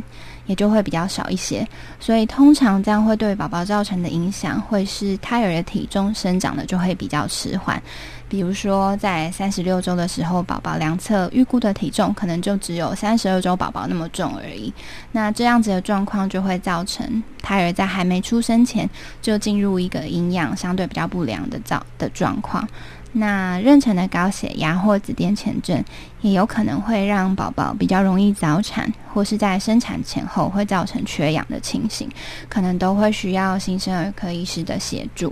[0.45, 1.67] 也就会比较少一些，
[1.99, 7.81] 所以通常这样会对宝宝造成的影响，会是胎儿的体重生长的就会比较迟缓。
[8.27, 14.73] 比如说，在三十六周的时候，宝宝量测预估的体重可能就只有三十二周宝宝那么重而已。
[15.11, 18.89] 那这样子的状况就会造成胎儿在还没出生前
[19.21, 22.67] 就进入一个营养相对比较不良的状的状况。
[23.15, 25.83] 那妊娠的高血压或子痫前症，
[26.23, 32.09] 也有可能会让宝宝比较容易早产，或是在生产前后会造成缺氧的情形，
[32.49, 35.31] 可能都会需要新生儿科医师的协助。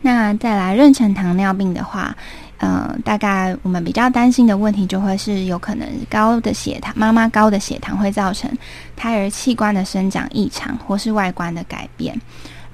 [0.00, 2.16] 那再来妊娠糖尿病的话，
[2.58, 8.48] 呃，大概我们比较担心的问题就会是有可能高的血糖，妈妈高的血糖会造成
[8.94, 12.16] 胎儿器官的生长异常或是外观的改变。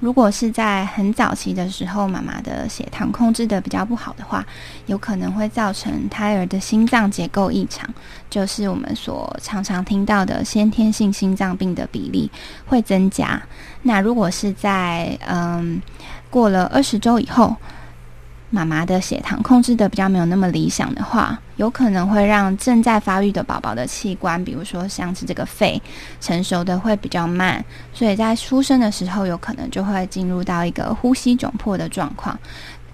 [0.03, 4.45] 如果是在很早期的时候，妈妈的血糖控制的比较不好的话，
[4.87, 7.89] 有可能会造成胎儿的心脏结构异常，
[8.29, 12.29] 就是我们所常常听到的先天性心脏病的比例
[12.65, 13.41] 会增加。
[13.81, 15.81] 那如果是在嗯
[16.29, 17.55] 过了二十周以后，
[18.53, 25.81] 妈妈的血糖控制的比较没有那么理想的话，有可能会让正在发育的宝宝的器官，比如说像是这个肺，
[26.21, 32.37] 成熟的会比较慢，所以在出生的时候有可能就会进入到一个呼吸窘迫的状况，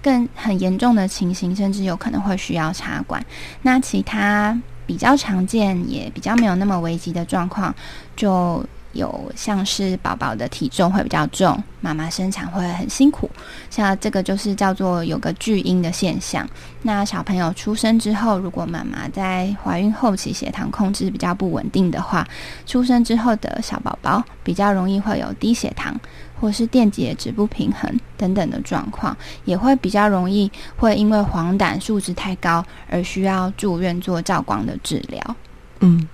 [0.02, 3.22] 更很严重的情形，甚至有可能会需要插管。
[3.60, 7.74] 那其他比较常见也比较没有那么危急的状况，
[8.16, 8.64] 就。
[8.92, 13.30] 有像是宝宝的体重会比较重，妈妈生产会很辛苦，
[13.70, 16.48] 像这个就是叫做有个巨婴的现象。
[16.82, 22.26] 那小朋友出生之后，如果妈妈在怀孕后期血糖控制比较不稳定的话，
[22.66, 25.94] 出生之后的小宝宝比较容易会有低血糖，
[26.40, 35.36] 或是电解质不平衡等等的状况，也会比较容易会因为黄疸数值太高而需要住院做照光的治疗。
[35.80, 36.08] 嗯。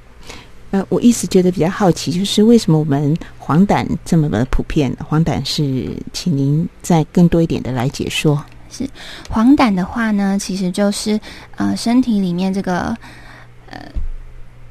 [0.88, 4.94] 我一直觉得比较好奇，就是为什么我们黄疸这么的普遍？
[5.06, 8.44] 黄疸是，请您再更多一点的来解说。
[8.70, 8.88] 是
[9.30, 11.18] 黄疸的话呢，其实就是
[11.56, 12.96] 呃，身体里面这个
[13.70, 13.80] 呃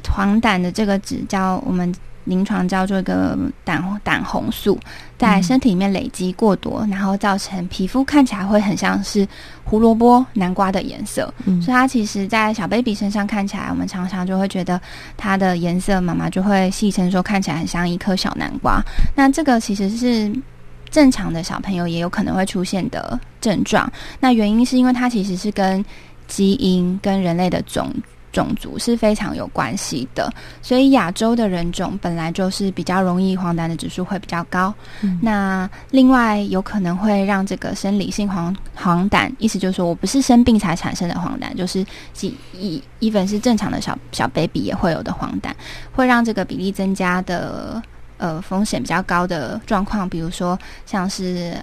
[0.10, 1.94] 黄疸的这个指叫我们。
[2.25, 4.77] 临床叫做一个胆胆红素
[5.17, 9.25] 在身体里面累积过多，然后造成皮肤看起来会很像是
[9.63, 11.33] 胡萝卜、南瓜的颜色。
[11.45, 14.79] 所以它其实，在小 baby 身上看起来，我们常常就会觉得
[15.15, 18.81] 它的颜色，妈妈就会戏称说看起来很像一颗小南瓜。
[19.15, 20.31] 那这个其实是
[20.89, 23.91] 正常的小朋友也有可能会出现的症状。
[24.19, 25.83] 那原因是因为它其实是跟
[26.27, 27.89] 基因跟人类的种。
[28.36, 30.30] 种族是非常有关系的，
[30.62, 34.74] 所以亚洲的人种本来就是比较容易黄疸的指数会比较高。
[35.21, 45.50] 那另外有可能会让这个生理性黄黄疸，意思就是说我不是生病才产生的黄疸，就是几一一本是正常的小小 baby 也会有的黄疸，
[45.93, 47.82] 会让这个比例增加的
[48.17, 51.56] 呃风险比较高的状况，比如说像是。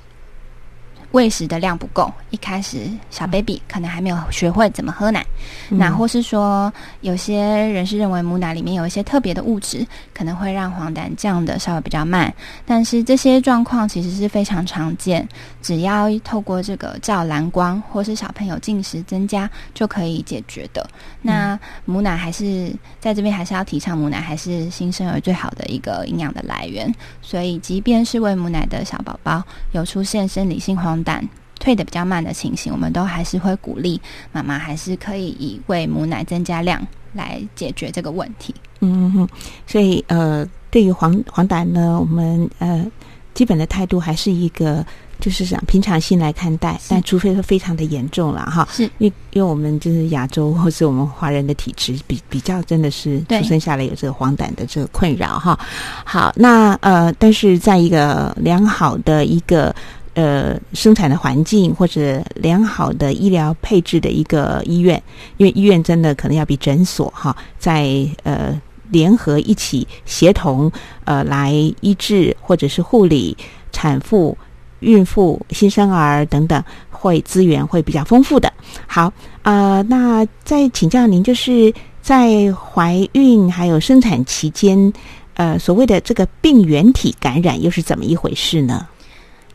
[1.12, 5.24] 喂食的量不够，一开始小 baby 可能还没有学会怎么喝奶，
[5.68, 6.72] 那或是说
[7.02, 12.32] 有些人是认为母奶里面有一些特别的物质，可能会让黄疸降的稍微比较慢。
[12.66, 15.26] 但是这些状况其实是非常常见，
[15.60, 20.88] 只要透过这个照蓝光或是小朋友进食增加就可以解决的。
[21.20, 31.20] 那母奶还是在这边还是要提倡母奶还是新生儿最好的一个营养的来源，所以即便是喂母奶的小宝宝有出现生理性黄疸
[31.58, 34.00] 退的比较慢的情形，我们都还是会鼓励
[34.32, 38.52] 妈妈还是可以以喂母奶增加量来解决这个问题。
[38.80, 39.28] 嗯哼，
[39.64, 42.84] 所以呃，对于黄黄疸呢，我们呃
[43.32, 44.84] 基本的态度还是一个
[45.20, 55.56] 就是想平常心来看待，但除非说非常的严重了哈，是因为因为我们就是亚洲或是我们华人的体质比比较真的是出生下来有这个黄疸的这个困扰哈。
[56.04, 59.72] 好，那呃，但是在一个良好的一个。
[60.14, 65.02] 呃，生产的环境或者良好的医疗配置的一个医院，
[65.38, 70.70] 因为医院真的可能要比诊所哈，在呃联合一起协同
[71.04, 73.34] 呃来医治或者是护理
[73.72, 74.36] 产妇、
[74.80, 78.52] 孕妇、新生儿等等，会资源会比较丰富的。
[78.86, 79.10] 好，
[79.44, 81.72] 呃，那再请教您，就是
[82.02, 84.92] 在怀孕还有生产期间，
[85.34, 88.86] 呃，所谓的这个病原体感染又是怎么一回事呢？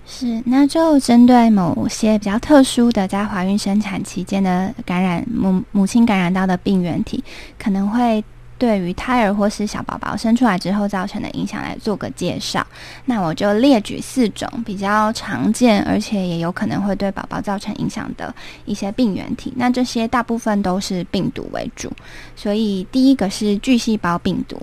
[0.09, 7.21] 是，那就针对某些比较特殊的在怀孕生产期间的感染母母亲感染到的病原体，
[7.59, 8.23] 可能会
[8.57, 12.65] 对于胎儿或是小宝宝生出来之后造成的影响来做个介绍。
[13.03, 18.33] 那我就列举四种比较常见，而且也有可能会对宝宝造成影响的
[18.65, 19.51] 一些病原体。
[19.57, 21.91] 那这些大部分都是病毒为主，
[22.33, 24.57] 所以第一个是巨细胞病毒。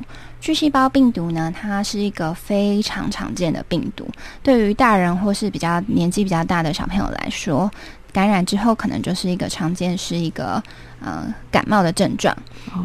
[0.45, 4.07] 巨细胞病毒呢，它是一个非常常见的病毒。
[4.43, 7.71] 对于大人或是比较年纪比较大的小朋友来说，
[8.15, 10.63] 感染之后可能就是一个常见是一个
[11.01, 12.35] 呃感冒的症状。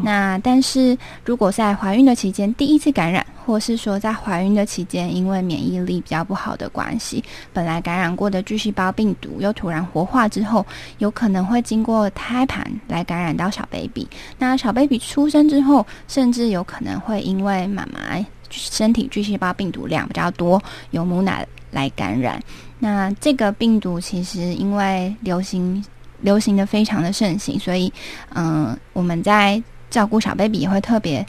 [0.02, 7.22] 那但是如果在怀孕的期间第一次感染，或是说在怀孕的期间，因为免疫力比较不好的关系，
[7.52, 10.66] 本来感染过的巨细胞病毒又突然活化之后，
[10.98, 14.06] 有可能会经过胎盘来感染到小 baby。
[14.36, 20.60] 那小 baby 出生之后，甚至有可能会因为妈妈身体巨细胞病毒量比较多，
[20.90, 22.42] 有母奶来感染。
[22.78, 25.84] 那这个病毒其实因为流行
[26.20, 27.92] 流行的非常的盛行，所以
[28.34, 31.24] 嗯，我们在照顾小 baby 也会特别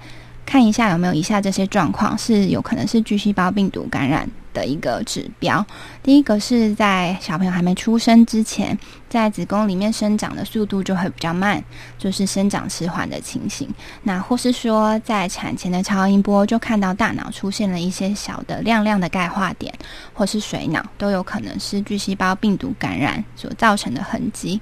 [0.46, 5.66] 看一下有没有以下这些状况是有可能是巨细胞病毒感染的一个指标。
[6.04, 8.78] 第一个是在小朋友还没出生之前，
[9.10, 11.64] 在子宫里面生长的速度就会比较慢，
[11.98, 13.68] 就是生长迟缓的情形。
[14.04, 19.74] 那或是说在产前的超音波就看到大脑出现了一些小的亮亮的钙化点，
[20.14, 24.60] 或是水脑，都有可能是巨细胞病毒感染所造成的痕迹。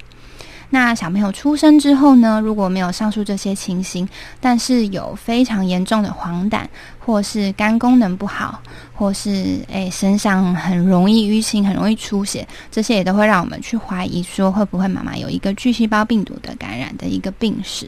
[0.72, 4.08] 那小朋友出生之后呢，如果没有上述这些情形，
[4.40, 6.64] 但是有非常严重的黄疸，
[7.10, 8.62] 或是肝功能不好，
[8.94, 17.88] 或是诶身上很容易淤青、很容易出血，这些也都会让我们去怀疑说会不会妈妈有一个巨细胞病毒的感染的一个病史。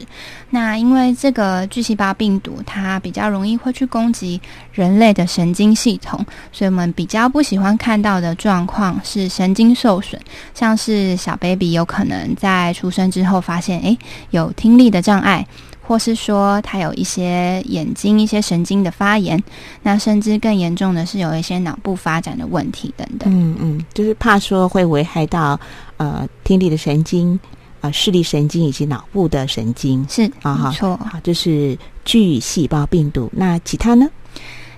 [0.50, 4.40] 那因为这个巨细胞病毒它比较容易会去攻击
[4.72, 6.18] 人类的神经系统，
[6.50, 10.20] 所以我们比较不喜欢看到的状况是神经受损，
[10.52, 13.96] 像是小 baby 有可能在出生之后发现诶
[14.30, 15.46] 有听力的障碍。
[15.92, 19.38] 或是说他有一些眼睛一些神经的发炎，
[19.82, 23.30] 那甚至更严重的是有一些脑部发展的问题等等。
[23.30, 25.60] 嗯嗯，就是怕说会危害到
[25.98, 27.38] 呃听力的神经、
[27.82, 30.02] 呃视力神经以及脑部的神经。
[30.08, 30.96] 是啊，好，没错。
[30.96, 31.76] 好，这是
[32.06, 33.30] 巨细胞病毒。
[33.30, 34.08] 那其他呢？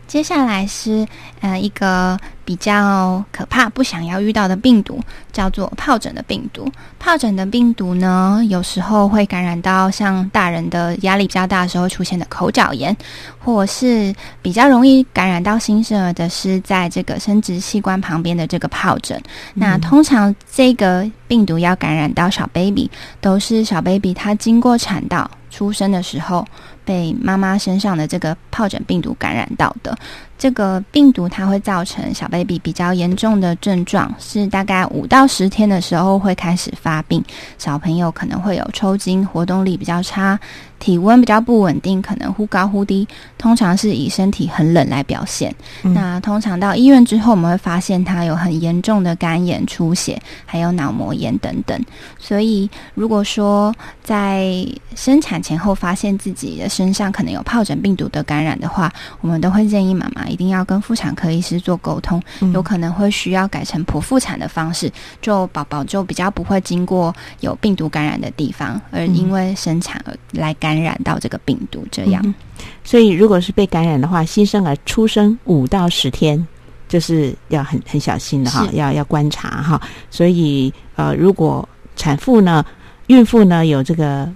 [0.07, 1.07] 接下来是
[1.40, 5.00] 呃一个比较可怕、不想要遇到的病毒，
[5.32, 6.70] 叫做疱疹的病毒。
[7.02, 12.94] 疱疹的病毒呢，有时候会感染到像大人的压力比较大的时候出现的口角炎，
[13.38, 19.20] 或是比较容易感染到新生儿的是在这个生殖器官旁边的这个疱疹。
[19.55, 22.90] 那通常这个病毒要感染到小 baby，
[23.20, 26.46] 都是小 baby 他经过产道出生的时候。
[26.85, 29.97] 被妈妈身上的这个疱疹病毒感染到的。
[30.37, 37.24] 这个病毒，它会造成小 baby 比较严重的症状，是大概五到十天的时候会开始发病，
[37.57, 40.39] 小朋友可能会有抽筋、活动力比较差、
[40.78, 43.07] 体温比较不稳定，可能忽高忽低，
[43.39, 45.55] 通常是以身体很冷来表现。
[45.82, 51.80] 那通常到医院之后，我们会发现他有很严重的肝炎、出血，还有脑膜炎等等。
[52.18, 62.22] 所以，如果说在生产前后发现自己的身上可能有疱疹病毒的感染的话，我们都会建议妈妈一定要跟妇产科医师做沟通，
[62.53, 71.87] 有可能会需要改成剖腹产的方式，就宝宝就比较不会经过有病毒感染的地方，而因为生产而来感染到这个病毒。
[71.91, 72.35] 这样，
[72.83, 76.47] 所以如果是被感染的话，新生儿出生五到十天，
[76.89, 79.81] 就是要很很小心的哈，要要观察哈。
[80.11, 82.64] 所以呃，如果产妇呢，
[83.09, 84.29] 孕妇呢有这个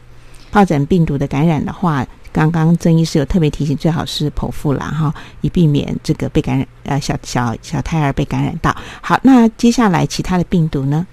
[0.53, 2.07] 疱疹病毒的感染的话，
[2.39, 8.73] 刚刚曾医师有特别提醒，最好是剖腹了哈，以避免这个被感染呃小小小胎儿被感染到。
[9.01, 11.05] 好，那接下来其他的病毒呢？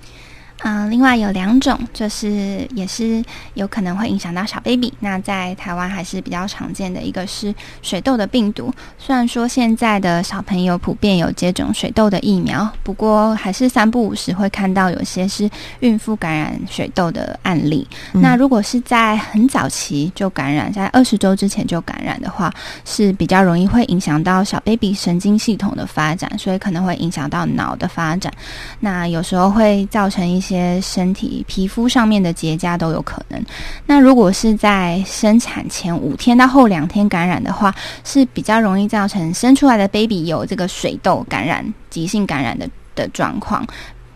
[0.68, 4.92] 嗯，另外有两种，就是也是有可能会影响到小 baby。
[5.00, 7.54] 那在台湾还是比较常见的一个是
[7.84, 8.74] 水痘的病毒。
[8.98, 15.48] 虽然说现在的小朋友普遍有接种水痘的疫苗，不过还是三不五时会看到有些是
[15.82, 17.88] 孕妇感染水痘的案例。
[18.12, 22.52] 那如果是在很早期就感染，在二十周之前就感染的话，
[22.86, 28.34] 是比较容易会影响到小 baby 神经系统的发展，所以可能会影响到脑的发展。
[28.80, 33.44] 那有时候会造成一些些身体皮肤上面的结痂都有可能。
[33.86, 43.66] 那如果是在生产前五天到后两天感染的话，是比较容易造成生出来的 baby 有这个水痘感染、急性感染的的状况。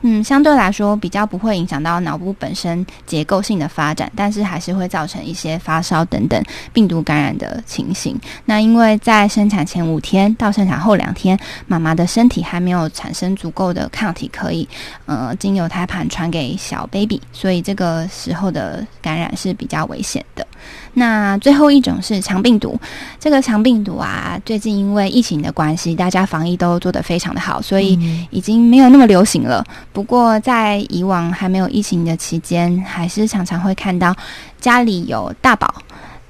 [0.01, 6.41] 嗯，相对来说比较不会影响到脑部本身结构性的发展，但是还是会造成一些发烧等等
[6.71, 8.17] 病毒感染的情形。
[8.45, 11.37] 那因为在生产前五天到生产后两天，
[11.67, 14.67] 妈妈的身体还没有产生足够的抗体，可以
[15.05, 20.47] 呃经由胎盘传给小 baby，所以这个时候的感染是比较危险的。
[20.93, 22.79] 那最后一种是肠病毒，
[23.19, 27.97] 这个肠病毒啊，最近因为疫情的关系，大家防疫都做得非常的好，所以
[28.31, 29.63] 已经没有那么流行了。
[29.93, 34.15] 不过在以往还没有疫情的期间，还是常常会看到
[34.59, 35.73] 家里有大宝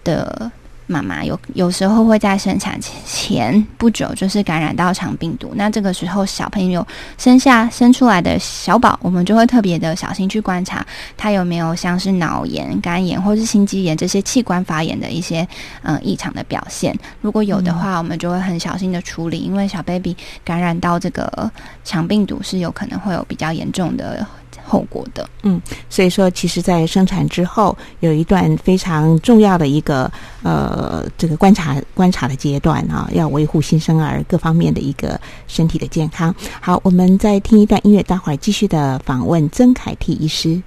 [0.03, 0.51] 的
[0.89, 6.85] 妈妈有有时候会在生产前不久就是感染到肠病毒，那这个时候小朋友
[7.17, 10.83] 生下生出来的小宝，我们就会特别的小心去观察
[11.15, 15.47] 他有没有像是脑炎、肝炎或是心肌炎这些器官发炎的一些
[15.83, 16.97] 呃异常的表现。
[17.21, 21.51] 如果有的话，我们就会很小心的处理，因为小 baby 感染到这个
[21.83, 24.25] 肠病毒是有可能会有比较严重的
[24.69, 25.27] 后果的。
[25.43, 25.59] 嗯
[25.89, 30.09] 所以说，其实，在生产之后有一段非常重要的一个
[30.43, 36.33] 呃这个观察观察的阶段啊，要维护新生儿各方面的一个身体的健康。
[36.61, 40.61] 好，我们再听一段音乐，待会儿继续的访问曾凯蒂医师。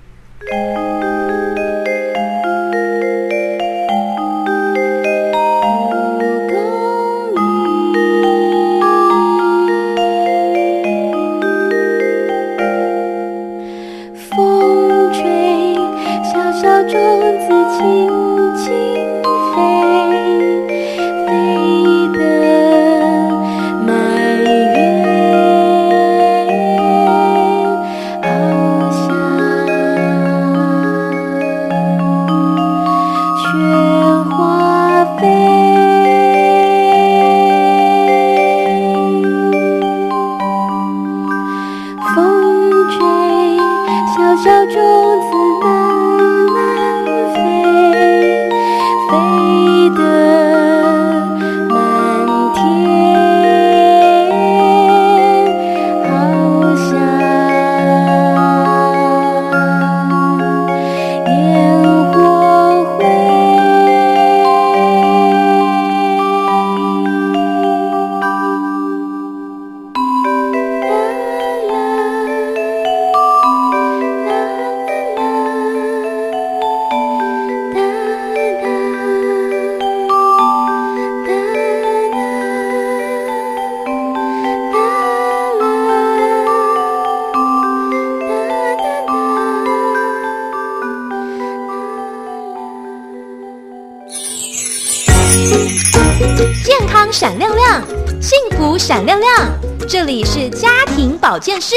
[100.13, 101.75] 里是家庭保健室，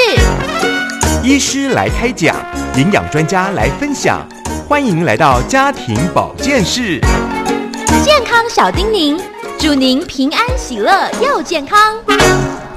[1.23, 2.35] 医师来开讲，
[2.75, 4.27] 营养专家来分享，
[4.67, 6.99] 欢迎来到家庭保健室。
[8.03, 9.17] 健康小叮咛，
[9.57, 11.79] 祝您平安喜乐又健康。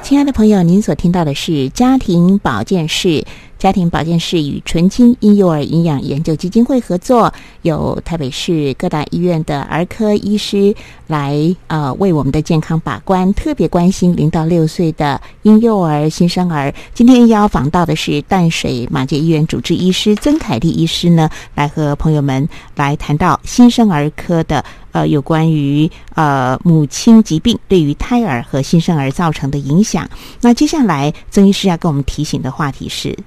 [0.00, 3.24] 亲爱的朋友，您所听到的是家庭保健室。
[3.58, 7.32] 家庭保健室与纯青婴幼儿营养研究基金会合作，
[7.62, 10.72] 有台北市各大医院的儿科医师
[11.08, 16.72] 来呃为我们的健康把关，特别关心零到六岁的婴幼儿、新生儿。
[16.94, 30.08] 今天要访到的是淡水马偕医院主治医师曾凯丽医师呢，来和朋友们来谈到新生儿科的呃有关于呃母亲疾病对于胎儿和新生儿造成的影响。
[30.40, 33.18] 那接下来曾医师要跟我们提醒的话题是。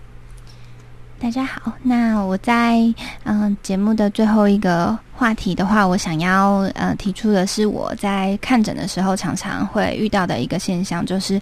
[1.21, 2.79] 大家好，那我在
[3.25, 11.39] 嗯、节目的最后一个话题的话，我想要呃提出的是我在看诊的时候常常会遇到的一个现象，就是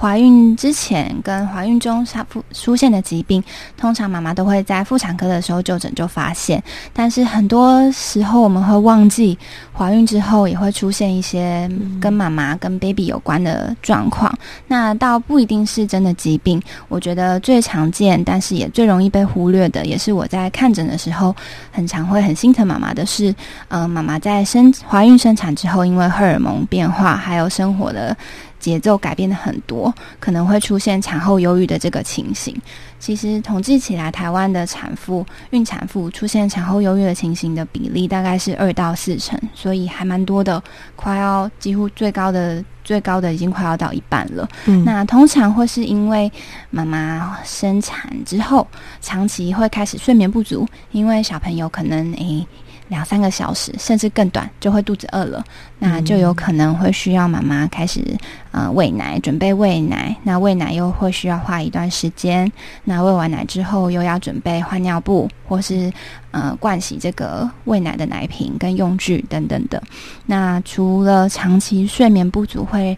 [0.00, 3.44] 怀孕之前跟怀孕中它出出现的疾病，
[3.76, 6.62] 通常妈妈都会在妇产科的时候就诊就发现，
[6.94, 9.36] 但是很多时候我们会忘记
[9.76, 11.70] 怀孕之后也会出现一些
[12.00, 14.32] 跟妈妈跟 baby 有关的状况，
[14.66, 16.62] 那倒不一定是真的疾病。
[16.88, 21.36] 我觉得最常见，但是也最容易被忽略的，也是我在看诊的时候
[21.70, 23.34] 很常会很心疼妈妈的是，
[23.68, 28.16] 嗯、妈妈在生怀孕生产之后，因为荷尔蒙变化，还有生活的
[28.60, 32.54] 节奏改变的很多，可能会出现产后忧郁的这个情形。
[33.00, 40.62] 其实统计起来，台湾的产妇、孕产妇出现产后忧郁的情形的比例大概是二到四成，所以还蛮多的，
[40.94, 44.48] 快要几乎最高的最高的已经快要到一半了。
[44.66, 46.30] 嗯那通常会是因为
[46.70, 48.66] 妈妈生产之后，
[49.00, 52.44] 长期会开始睡眠不足，因为小朋友可能诶
[52.88, 55.44] 两三个小时甚至更短就会肚子饿了，
[55.78, 58.02] 那就有可能会需要妈妈开始
[58.50, 60.14] 呃喂奶，准备喂奶。
[60.22, 62.50] 那喂奶又会需要花一段时间，
[62.84, 65.92] 那喂完奶之后又要准备换尿布，或是
[66.30, 69.82] 呃灌洗这个喂奶的奶瓶跟用具等等的。
[70.26, 72.96] 那除了长期睡眠不足会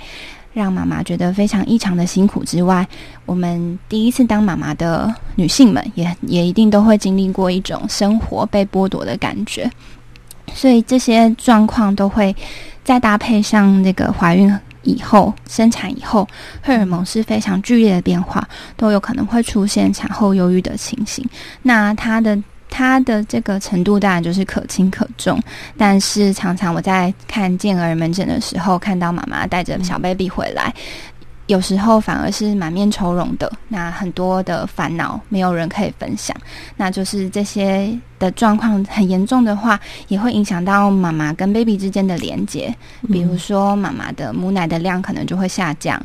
[0.53, 2.86] 让妈妈觉得非常异常的辛苦之外，
[3.24, 9.70] 我们第一次当妈妈的女性们也也一定都会经历过一种生活被剥夺的感觉，
[10.53, 12.34] 所以这些状况都会
[12.82, 16.26] 再搭配上那个怀孕以后、生产以后，
[16.62, 21.24] 荷尔蒙是非常剧烈的变化，都有可能会出现产后忧郁的情形。
[21.62, 22.36] 那它的
[22.70, 25.38] 它的这个程度当然就是可轻可重，
[25.76, 30.72] 但是常常我在看健儿门诊的时候，看到妈妈带着小 baby 回来。
[31.46, 36.36] 有时候反而是满面愁容的，那很多的烦恼没有人可以分享，
[36.76, 42.72] 那就是这些的状况很严重的话，也会影响到妈妈跟 baby 之间的连接。
[43.08, 46.00] 比如说，妈妈的母奶的量可能就会下降，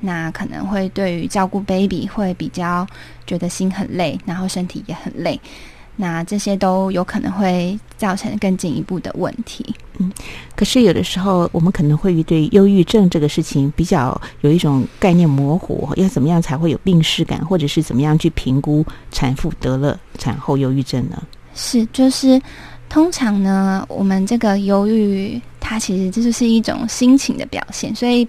[0.00, 2.86] 那可能会对于照顾 baby 会比较
[3.26, 5.40] 觉得心很累，然后身体也很累。
[6.00, 9.62] 那这些都有可能会造成更进一步的问题。
[9.98, 10.10] 嗯，
[10.56, 18.82] 可是有的时候我们可能会对忧郁症这个事情比较有一种概念模糊，要怎么样才会有病视感，或者是怎么样去评估
[19.12, 21.22] 产妇得了产后忧郁症呢？
[21.54, 22.40] 是，就是
[22.88, 28.26] 通常呢，我们这个忧郁，它其实这就是一种心情的表现，所以。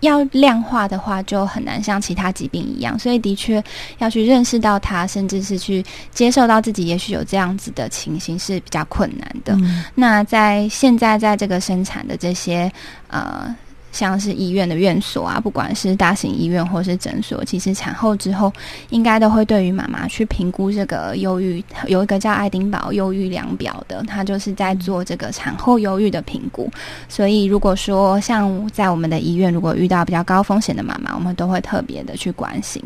[0.00, 3.62] 要量化的话，就很难像其他疾病一样，所以的确
[3.98, 9.56] 要去认识到它，甚至是去接受到自己也许有这样子的情形是比较困难的。
[9.94, 12.70] 那在现在在这个生产的这些
[13.08, 13.54] 呃。
[13.92, 18.52] 像是医院的院所啊，不管是大型医院或是诊所，其实产后之后，
[18.90, 26.70] 应该都会对于妈妈去评估这个忧郁，有一个叫爱丁堡忧郁量表的，它就是在做这个产后忧郁的评估。
[27.08, 32.82] 所以，如果说像在我们的医院，如果遇到比较高风险的妈妈，我们都会特别的去关心。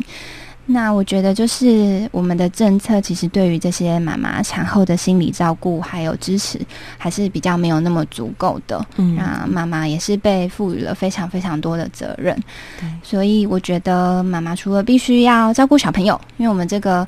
[0.67, 6.59] 那我觉得，就是我们的政策其实对于这些妈妈产后的心理照顾还有支持，
[6.97, 8.85] 还是比较没有那么足够的。
[8.97, 12.35] 嗯，那妈妈也是被赋予了非常非常多的责任。
[12.81, 17.07] 对，所以我觉得妈妈除了必须要照顾小朋友，因为我们这个。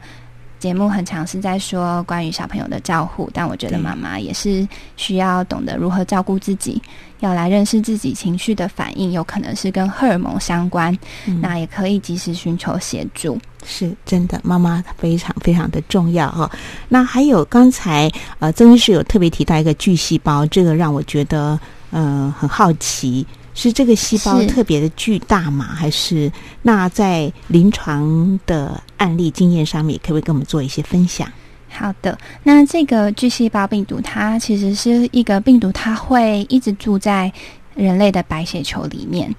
[0.66, 6.82] 节目很长是在说关于小朋友的照护，但我觉得妈妈也是需要懂得如何照顾自己，
[7.20, 10.92] 要来认识自己情绪的反应，有可能是跟荷尔蒙相关，
[11.40, 13.38] 那也可以及时寻求协助。
[13.64, 16.50] 是真的，妈妈非常非常的重要哈。
[16.88, 18.10] 那还有刚才
[18.40, 21.56] 呃，曾医师有特别提到一个巨细胞，这个让我觉得
[21.92, 23.24] 呃很好奇。
[23.56, 25.64] 是这个细胞特别的巨大吗？
[25.64, 26.30] 还是
[26.62, 31.26] 那在临床的案例经验上面，可不可以跟我们做一些分享？
[31.68, 37.32] 好的，那这个巨细胞病毒，它其实是一个病毒，它会一直住在
[37.74, 39.34] 人类的白血球里面，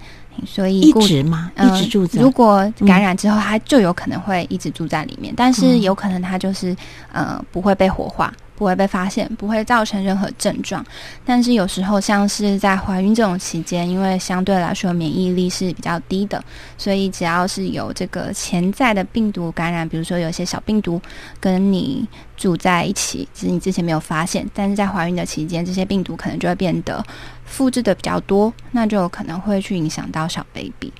[0.45, 1.51] 所以一直吗？
[1.59, 2.22] 一直住在？
[2.22, 6.76] 如果感染之后，它就有可能会一直住在里面，但是有可能它就是
[7.11, 8.34] 呃不会被活化。
[8.58, 10.84] 不会被发现，不会造成任何症状。
[11.24, 16.43] 但是有时候，像是在怀孕这种期间，因为相对来说免疫力是比较低的，
[16.78, 20.99] 所以只要是有这个潜在的病毒感染，比如说有些小病毒
[21.39, 27.05] 跟你住在一起，只是你之前没有发现，但是在怀孕的期间，这些病毒可能就会变得
[27.45, 30.91] 复制的比较多，那就有可能会去影响到小 baby。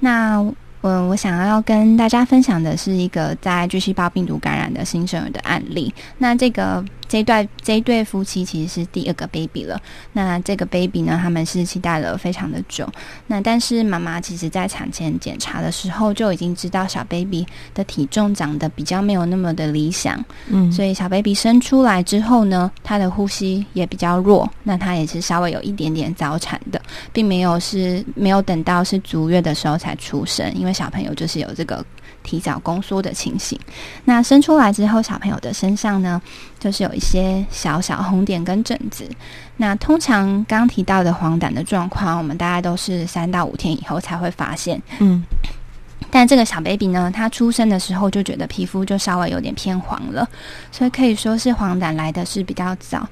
[0.00, 0.44] 那
[0.86, 5.92] 嗯，我想要跟大家分享的是一个在巨细胞病毒感染的新生儿的案例。
[6.18, 6.84] 那这个。
[7.08, 9.80] 这一对这一对夫妻其实是第二个 baby 了。
[10.12, 12.88] 那这个 baby 呢，他们是期待了非常的久。
[13.26, 20.22] 那但是妈妈其实在产前检查的时候就已经知道小 baby 的体重长得比较没有那么的理想。
[20.48, 24.48] 嗯，所以小 baby 生出来之后呢，他的呼吸也比较弱。
[24.62, 26.80] 那他也是稍微有一点点早产的，
[27.12, 31.84] 并没有是没有等到是足月的时候才出生，因为小朋友就是有这个。
[32.26, 33.58] 提早宫缩的情形，
[34.04, 36.20] 那生出来之后，小朋友的身上呢，
[36.58, 39.08] 就是有一些小小红点跟疹子。
[39.58, 44.82] 那通常刚提到的黄疸的状况，我们大概都是三到五天以后才会发现。
[44.98, 45.22] 嗯，
[46.10, 50.26] 但这个小 baby 呢，他出生的时候就觉得皮肤就稍微有点偏黄了，
[50.70, 53.08] 所以可以说是黄疸来的是比较早。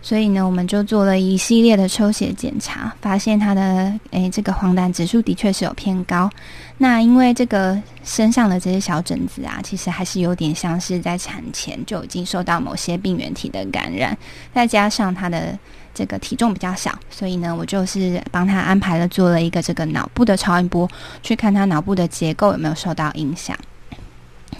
[0.00, 6.30] 所以呢，我们就做了一系列的抽血检查，发现他的诶这个黄疸指数的确是有偏高。
[6.78, 14.16] 那因为这个身上的这些小疹子啊，其实还是有点像是在产前就已经受到某些病原体的感染，
[14.54, 15.58] 再加上他的
[15.96, 20.86] 这个体重比较小，所以呢，我就是帮他安排了做了一个这个脑部的超音波，
[21.22, 23.56] 去看他脑部的结构有没有受到影响。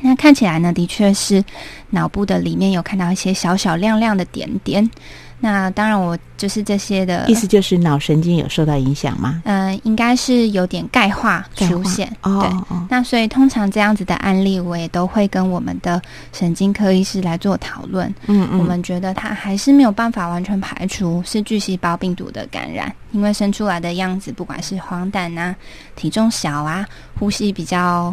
[0.01, 1.45] 那看起来呢，的确是
[1.91, 4.91] 脑部的里面有看到一些小小亮亮的点点。
[5.39, 9.43] 那当然，我就是这些的意思，就是脑神经有受到影响吗？
[9.45, 12.11] 嗯，应该是有点钙化出现。
[12.23, 12.51] 对，
[12.89, 16.01] 那所以通常这样子的案例，我也都会跟我们的
[16.33, 18.09] 神经科医师来做讨论。
[18.27, 25.55] 嗯嗯，我们觉得他还是没有办法完全排除是巨细胞病毒的感染，因为生出来的样子，不管是黄疸啊、
[25.95, 26.87] 体重小啊、
[27.19, 28.13] 呼吸比较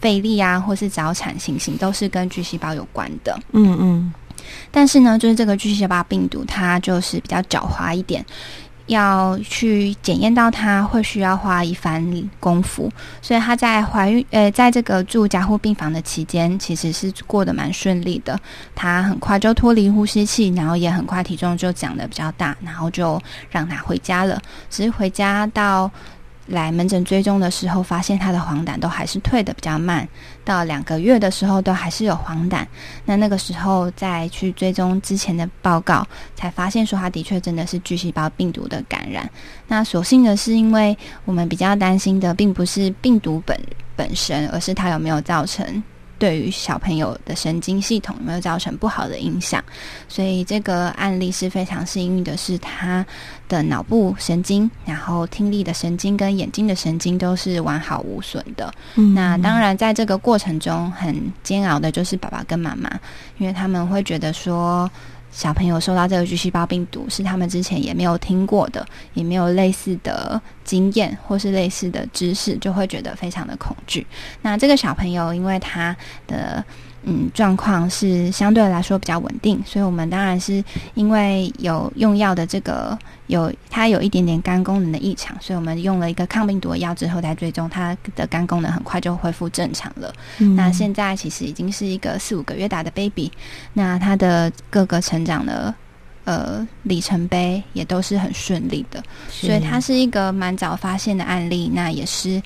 [0.00, 3.38] 费力啊，或是早产情形，都是跟巨细胞有关的。
[3.52, 4.14] 嗯嗯。
[4.70, 8.24] 但是呢，就是这个巨细胞病毒，它就是比较狡猾一点。
[8.86, 12.92] 要去检验到它，会需要花一番功夫。
[13.22, 18.38] 所以她在怀孕，呃，在这个住加护病房的期间，其实是过得蛮顺利的。
[18.74, 23.18] 她很快就脱离呼吸器，然后也很快体重就长得比较大，然后就
[23.50, 24.38] 让她回家了。
[24.68, 25.90] 只是回家到。
[26.48, 30.06] 来门诊追踪的时候，发现他的黄疸都还是退的比较慢，
[30.44, 32.64] 到两个月的时候都还是有黄疸。
[33.04, 39.28] 那那个时候再去追踪之前的报告，才发现说他的确真的是巨细胞病毒的感染。
[39.66, 43.58] 那所幸的是，因为我们比较担心的并不是病毒本
[43.96, 45.82] 本身，而是它有没有造成。
[46.18, 49.62] 对于小朋友的神经系统有没有造成不好的影响？
[50.08, 53.04] 所以这个案例是非常幸运的，是他
[53.48, 58.72] 的脑部神经、然后听力的神经跟眼睛的神经都是完好无损的。
[59.14, 62.90] 那当然，在这个过程中很煎熬的就是爸爸跟妈妈，
[63.38, 64.90] 因为他们会觉得说。
[65.34, 74.06] 小朋友受到这个巨细胞病毒是他们之前也没有听过的，也没有类似的经验或是类似的知识，就会觉得非常的恐惧。
[74.42, 75.94] 那这个小朋友因为他
[76.28, 76.64] 的。
[77.06, 90.10] 嗯，状况是相对来说比较稳定，所以我们当然是因为有用药的这个有它有一点点肝功能的异常，所以我们用了一个抗病毒的药之后，才追踪它的肝功能很快就恢复正常了。
[90.56, 93.30] 那现在其实已经是一个四五个月大的 baby，
[93.74, 95.74] 那他的各个成长的
[96.24, 102.42] 呃里程碑也都是很顺利的，所以它是一个蛮早发现的案例，那也是。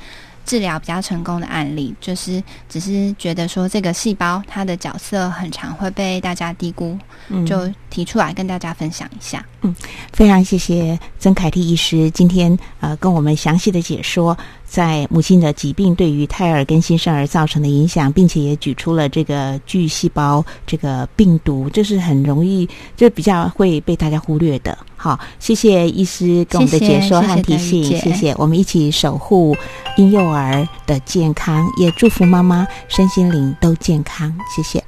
[0.49, 6.99] 治疗比较成功的案例，就是只是觉得说这个细胞它的角色很常会被大家低估，
[7.47, 9.45] 就提出来跟大家分享一下。
[9.61, 9.77] 嗯，
[10.11, 14.37] 非常谢谢曾凯蒂医师今天呃跟我们详细的解说。
[14.69, 24.77] 在母亲的疾病对于胎儿跟新生儿造成的影响，并且也举出了这个巨细胞这个病毒，这是很容易，就比较会被大家忽略的。
[24.99, 28.35] 好，谢谢医师给我们的解说和提醒，谢谢。
[28.37, 29.57] 我们一起守护
[29.97, 34.37] 婴幼儿的健康，也祝福妈妈身心灵都健康。
[34.55, 34.88] 谢谢。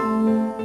[0.00, 0.59] 妈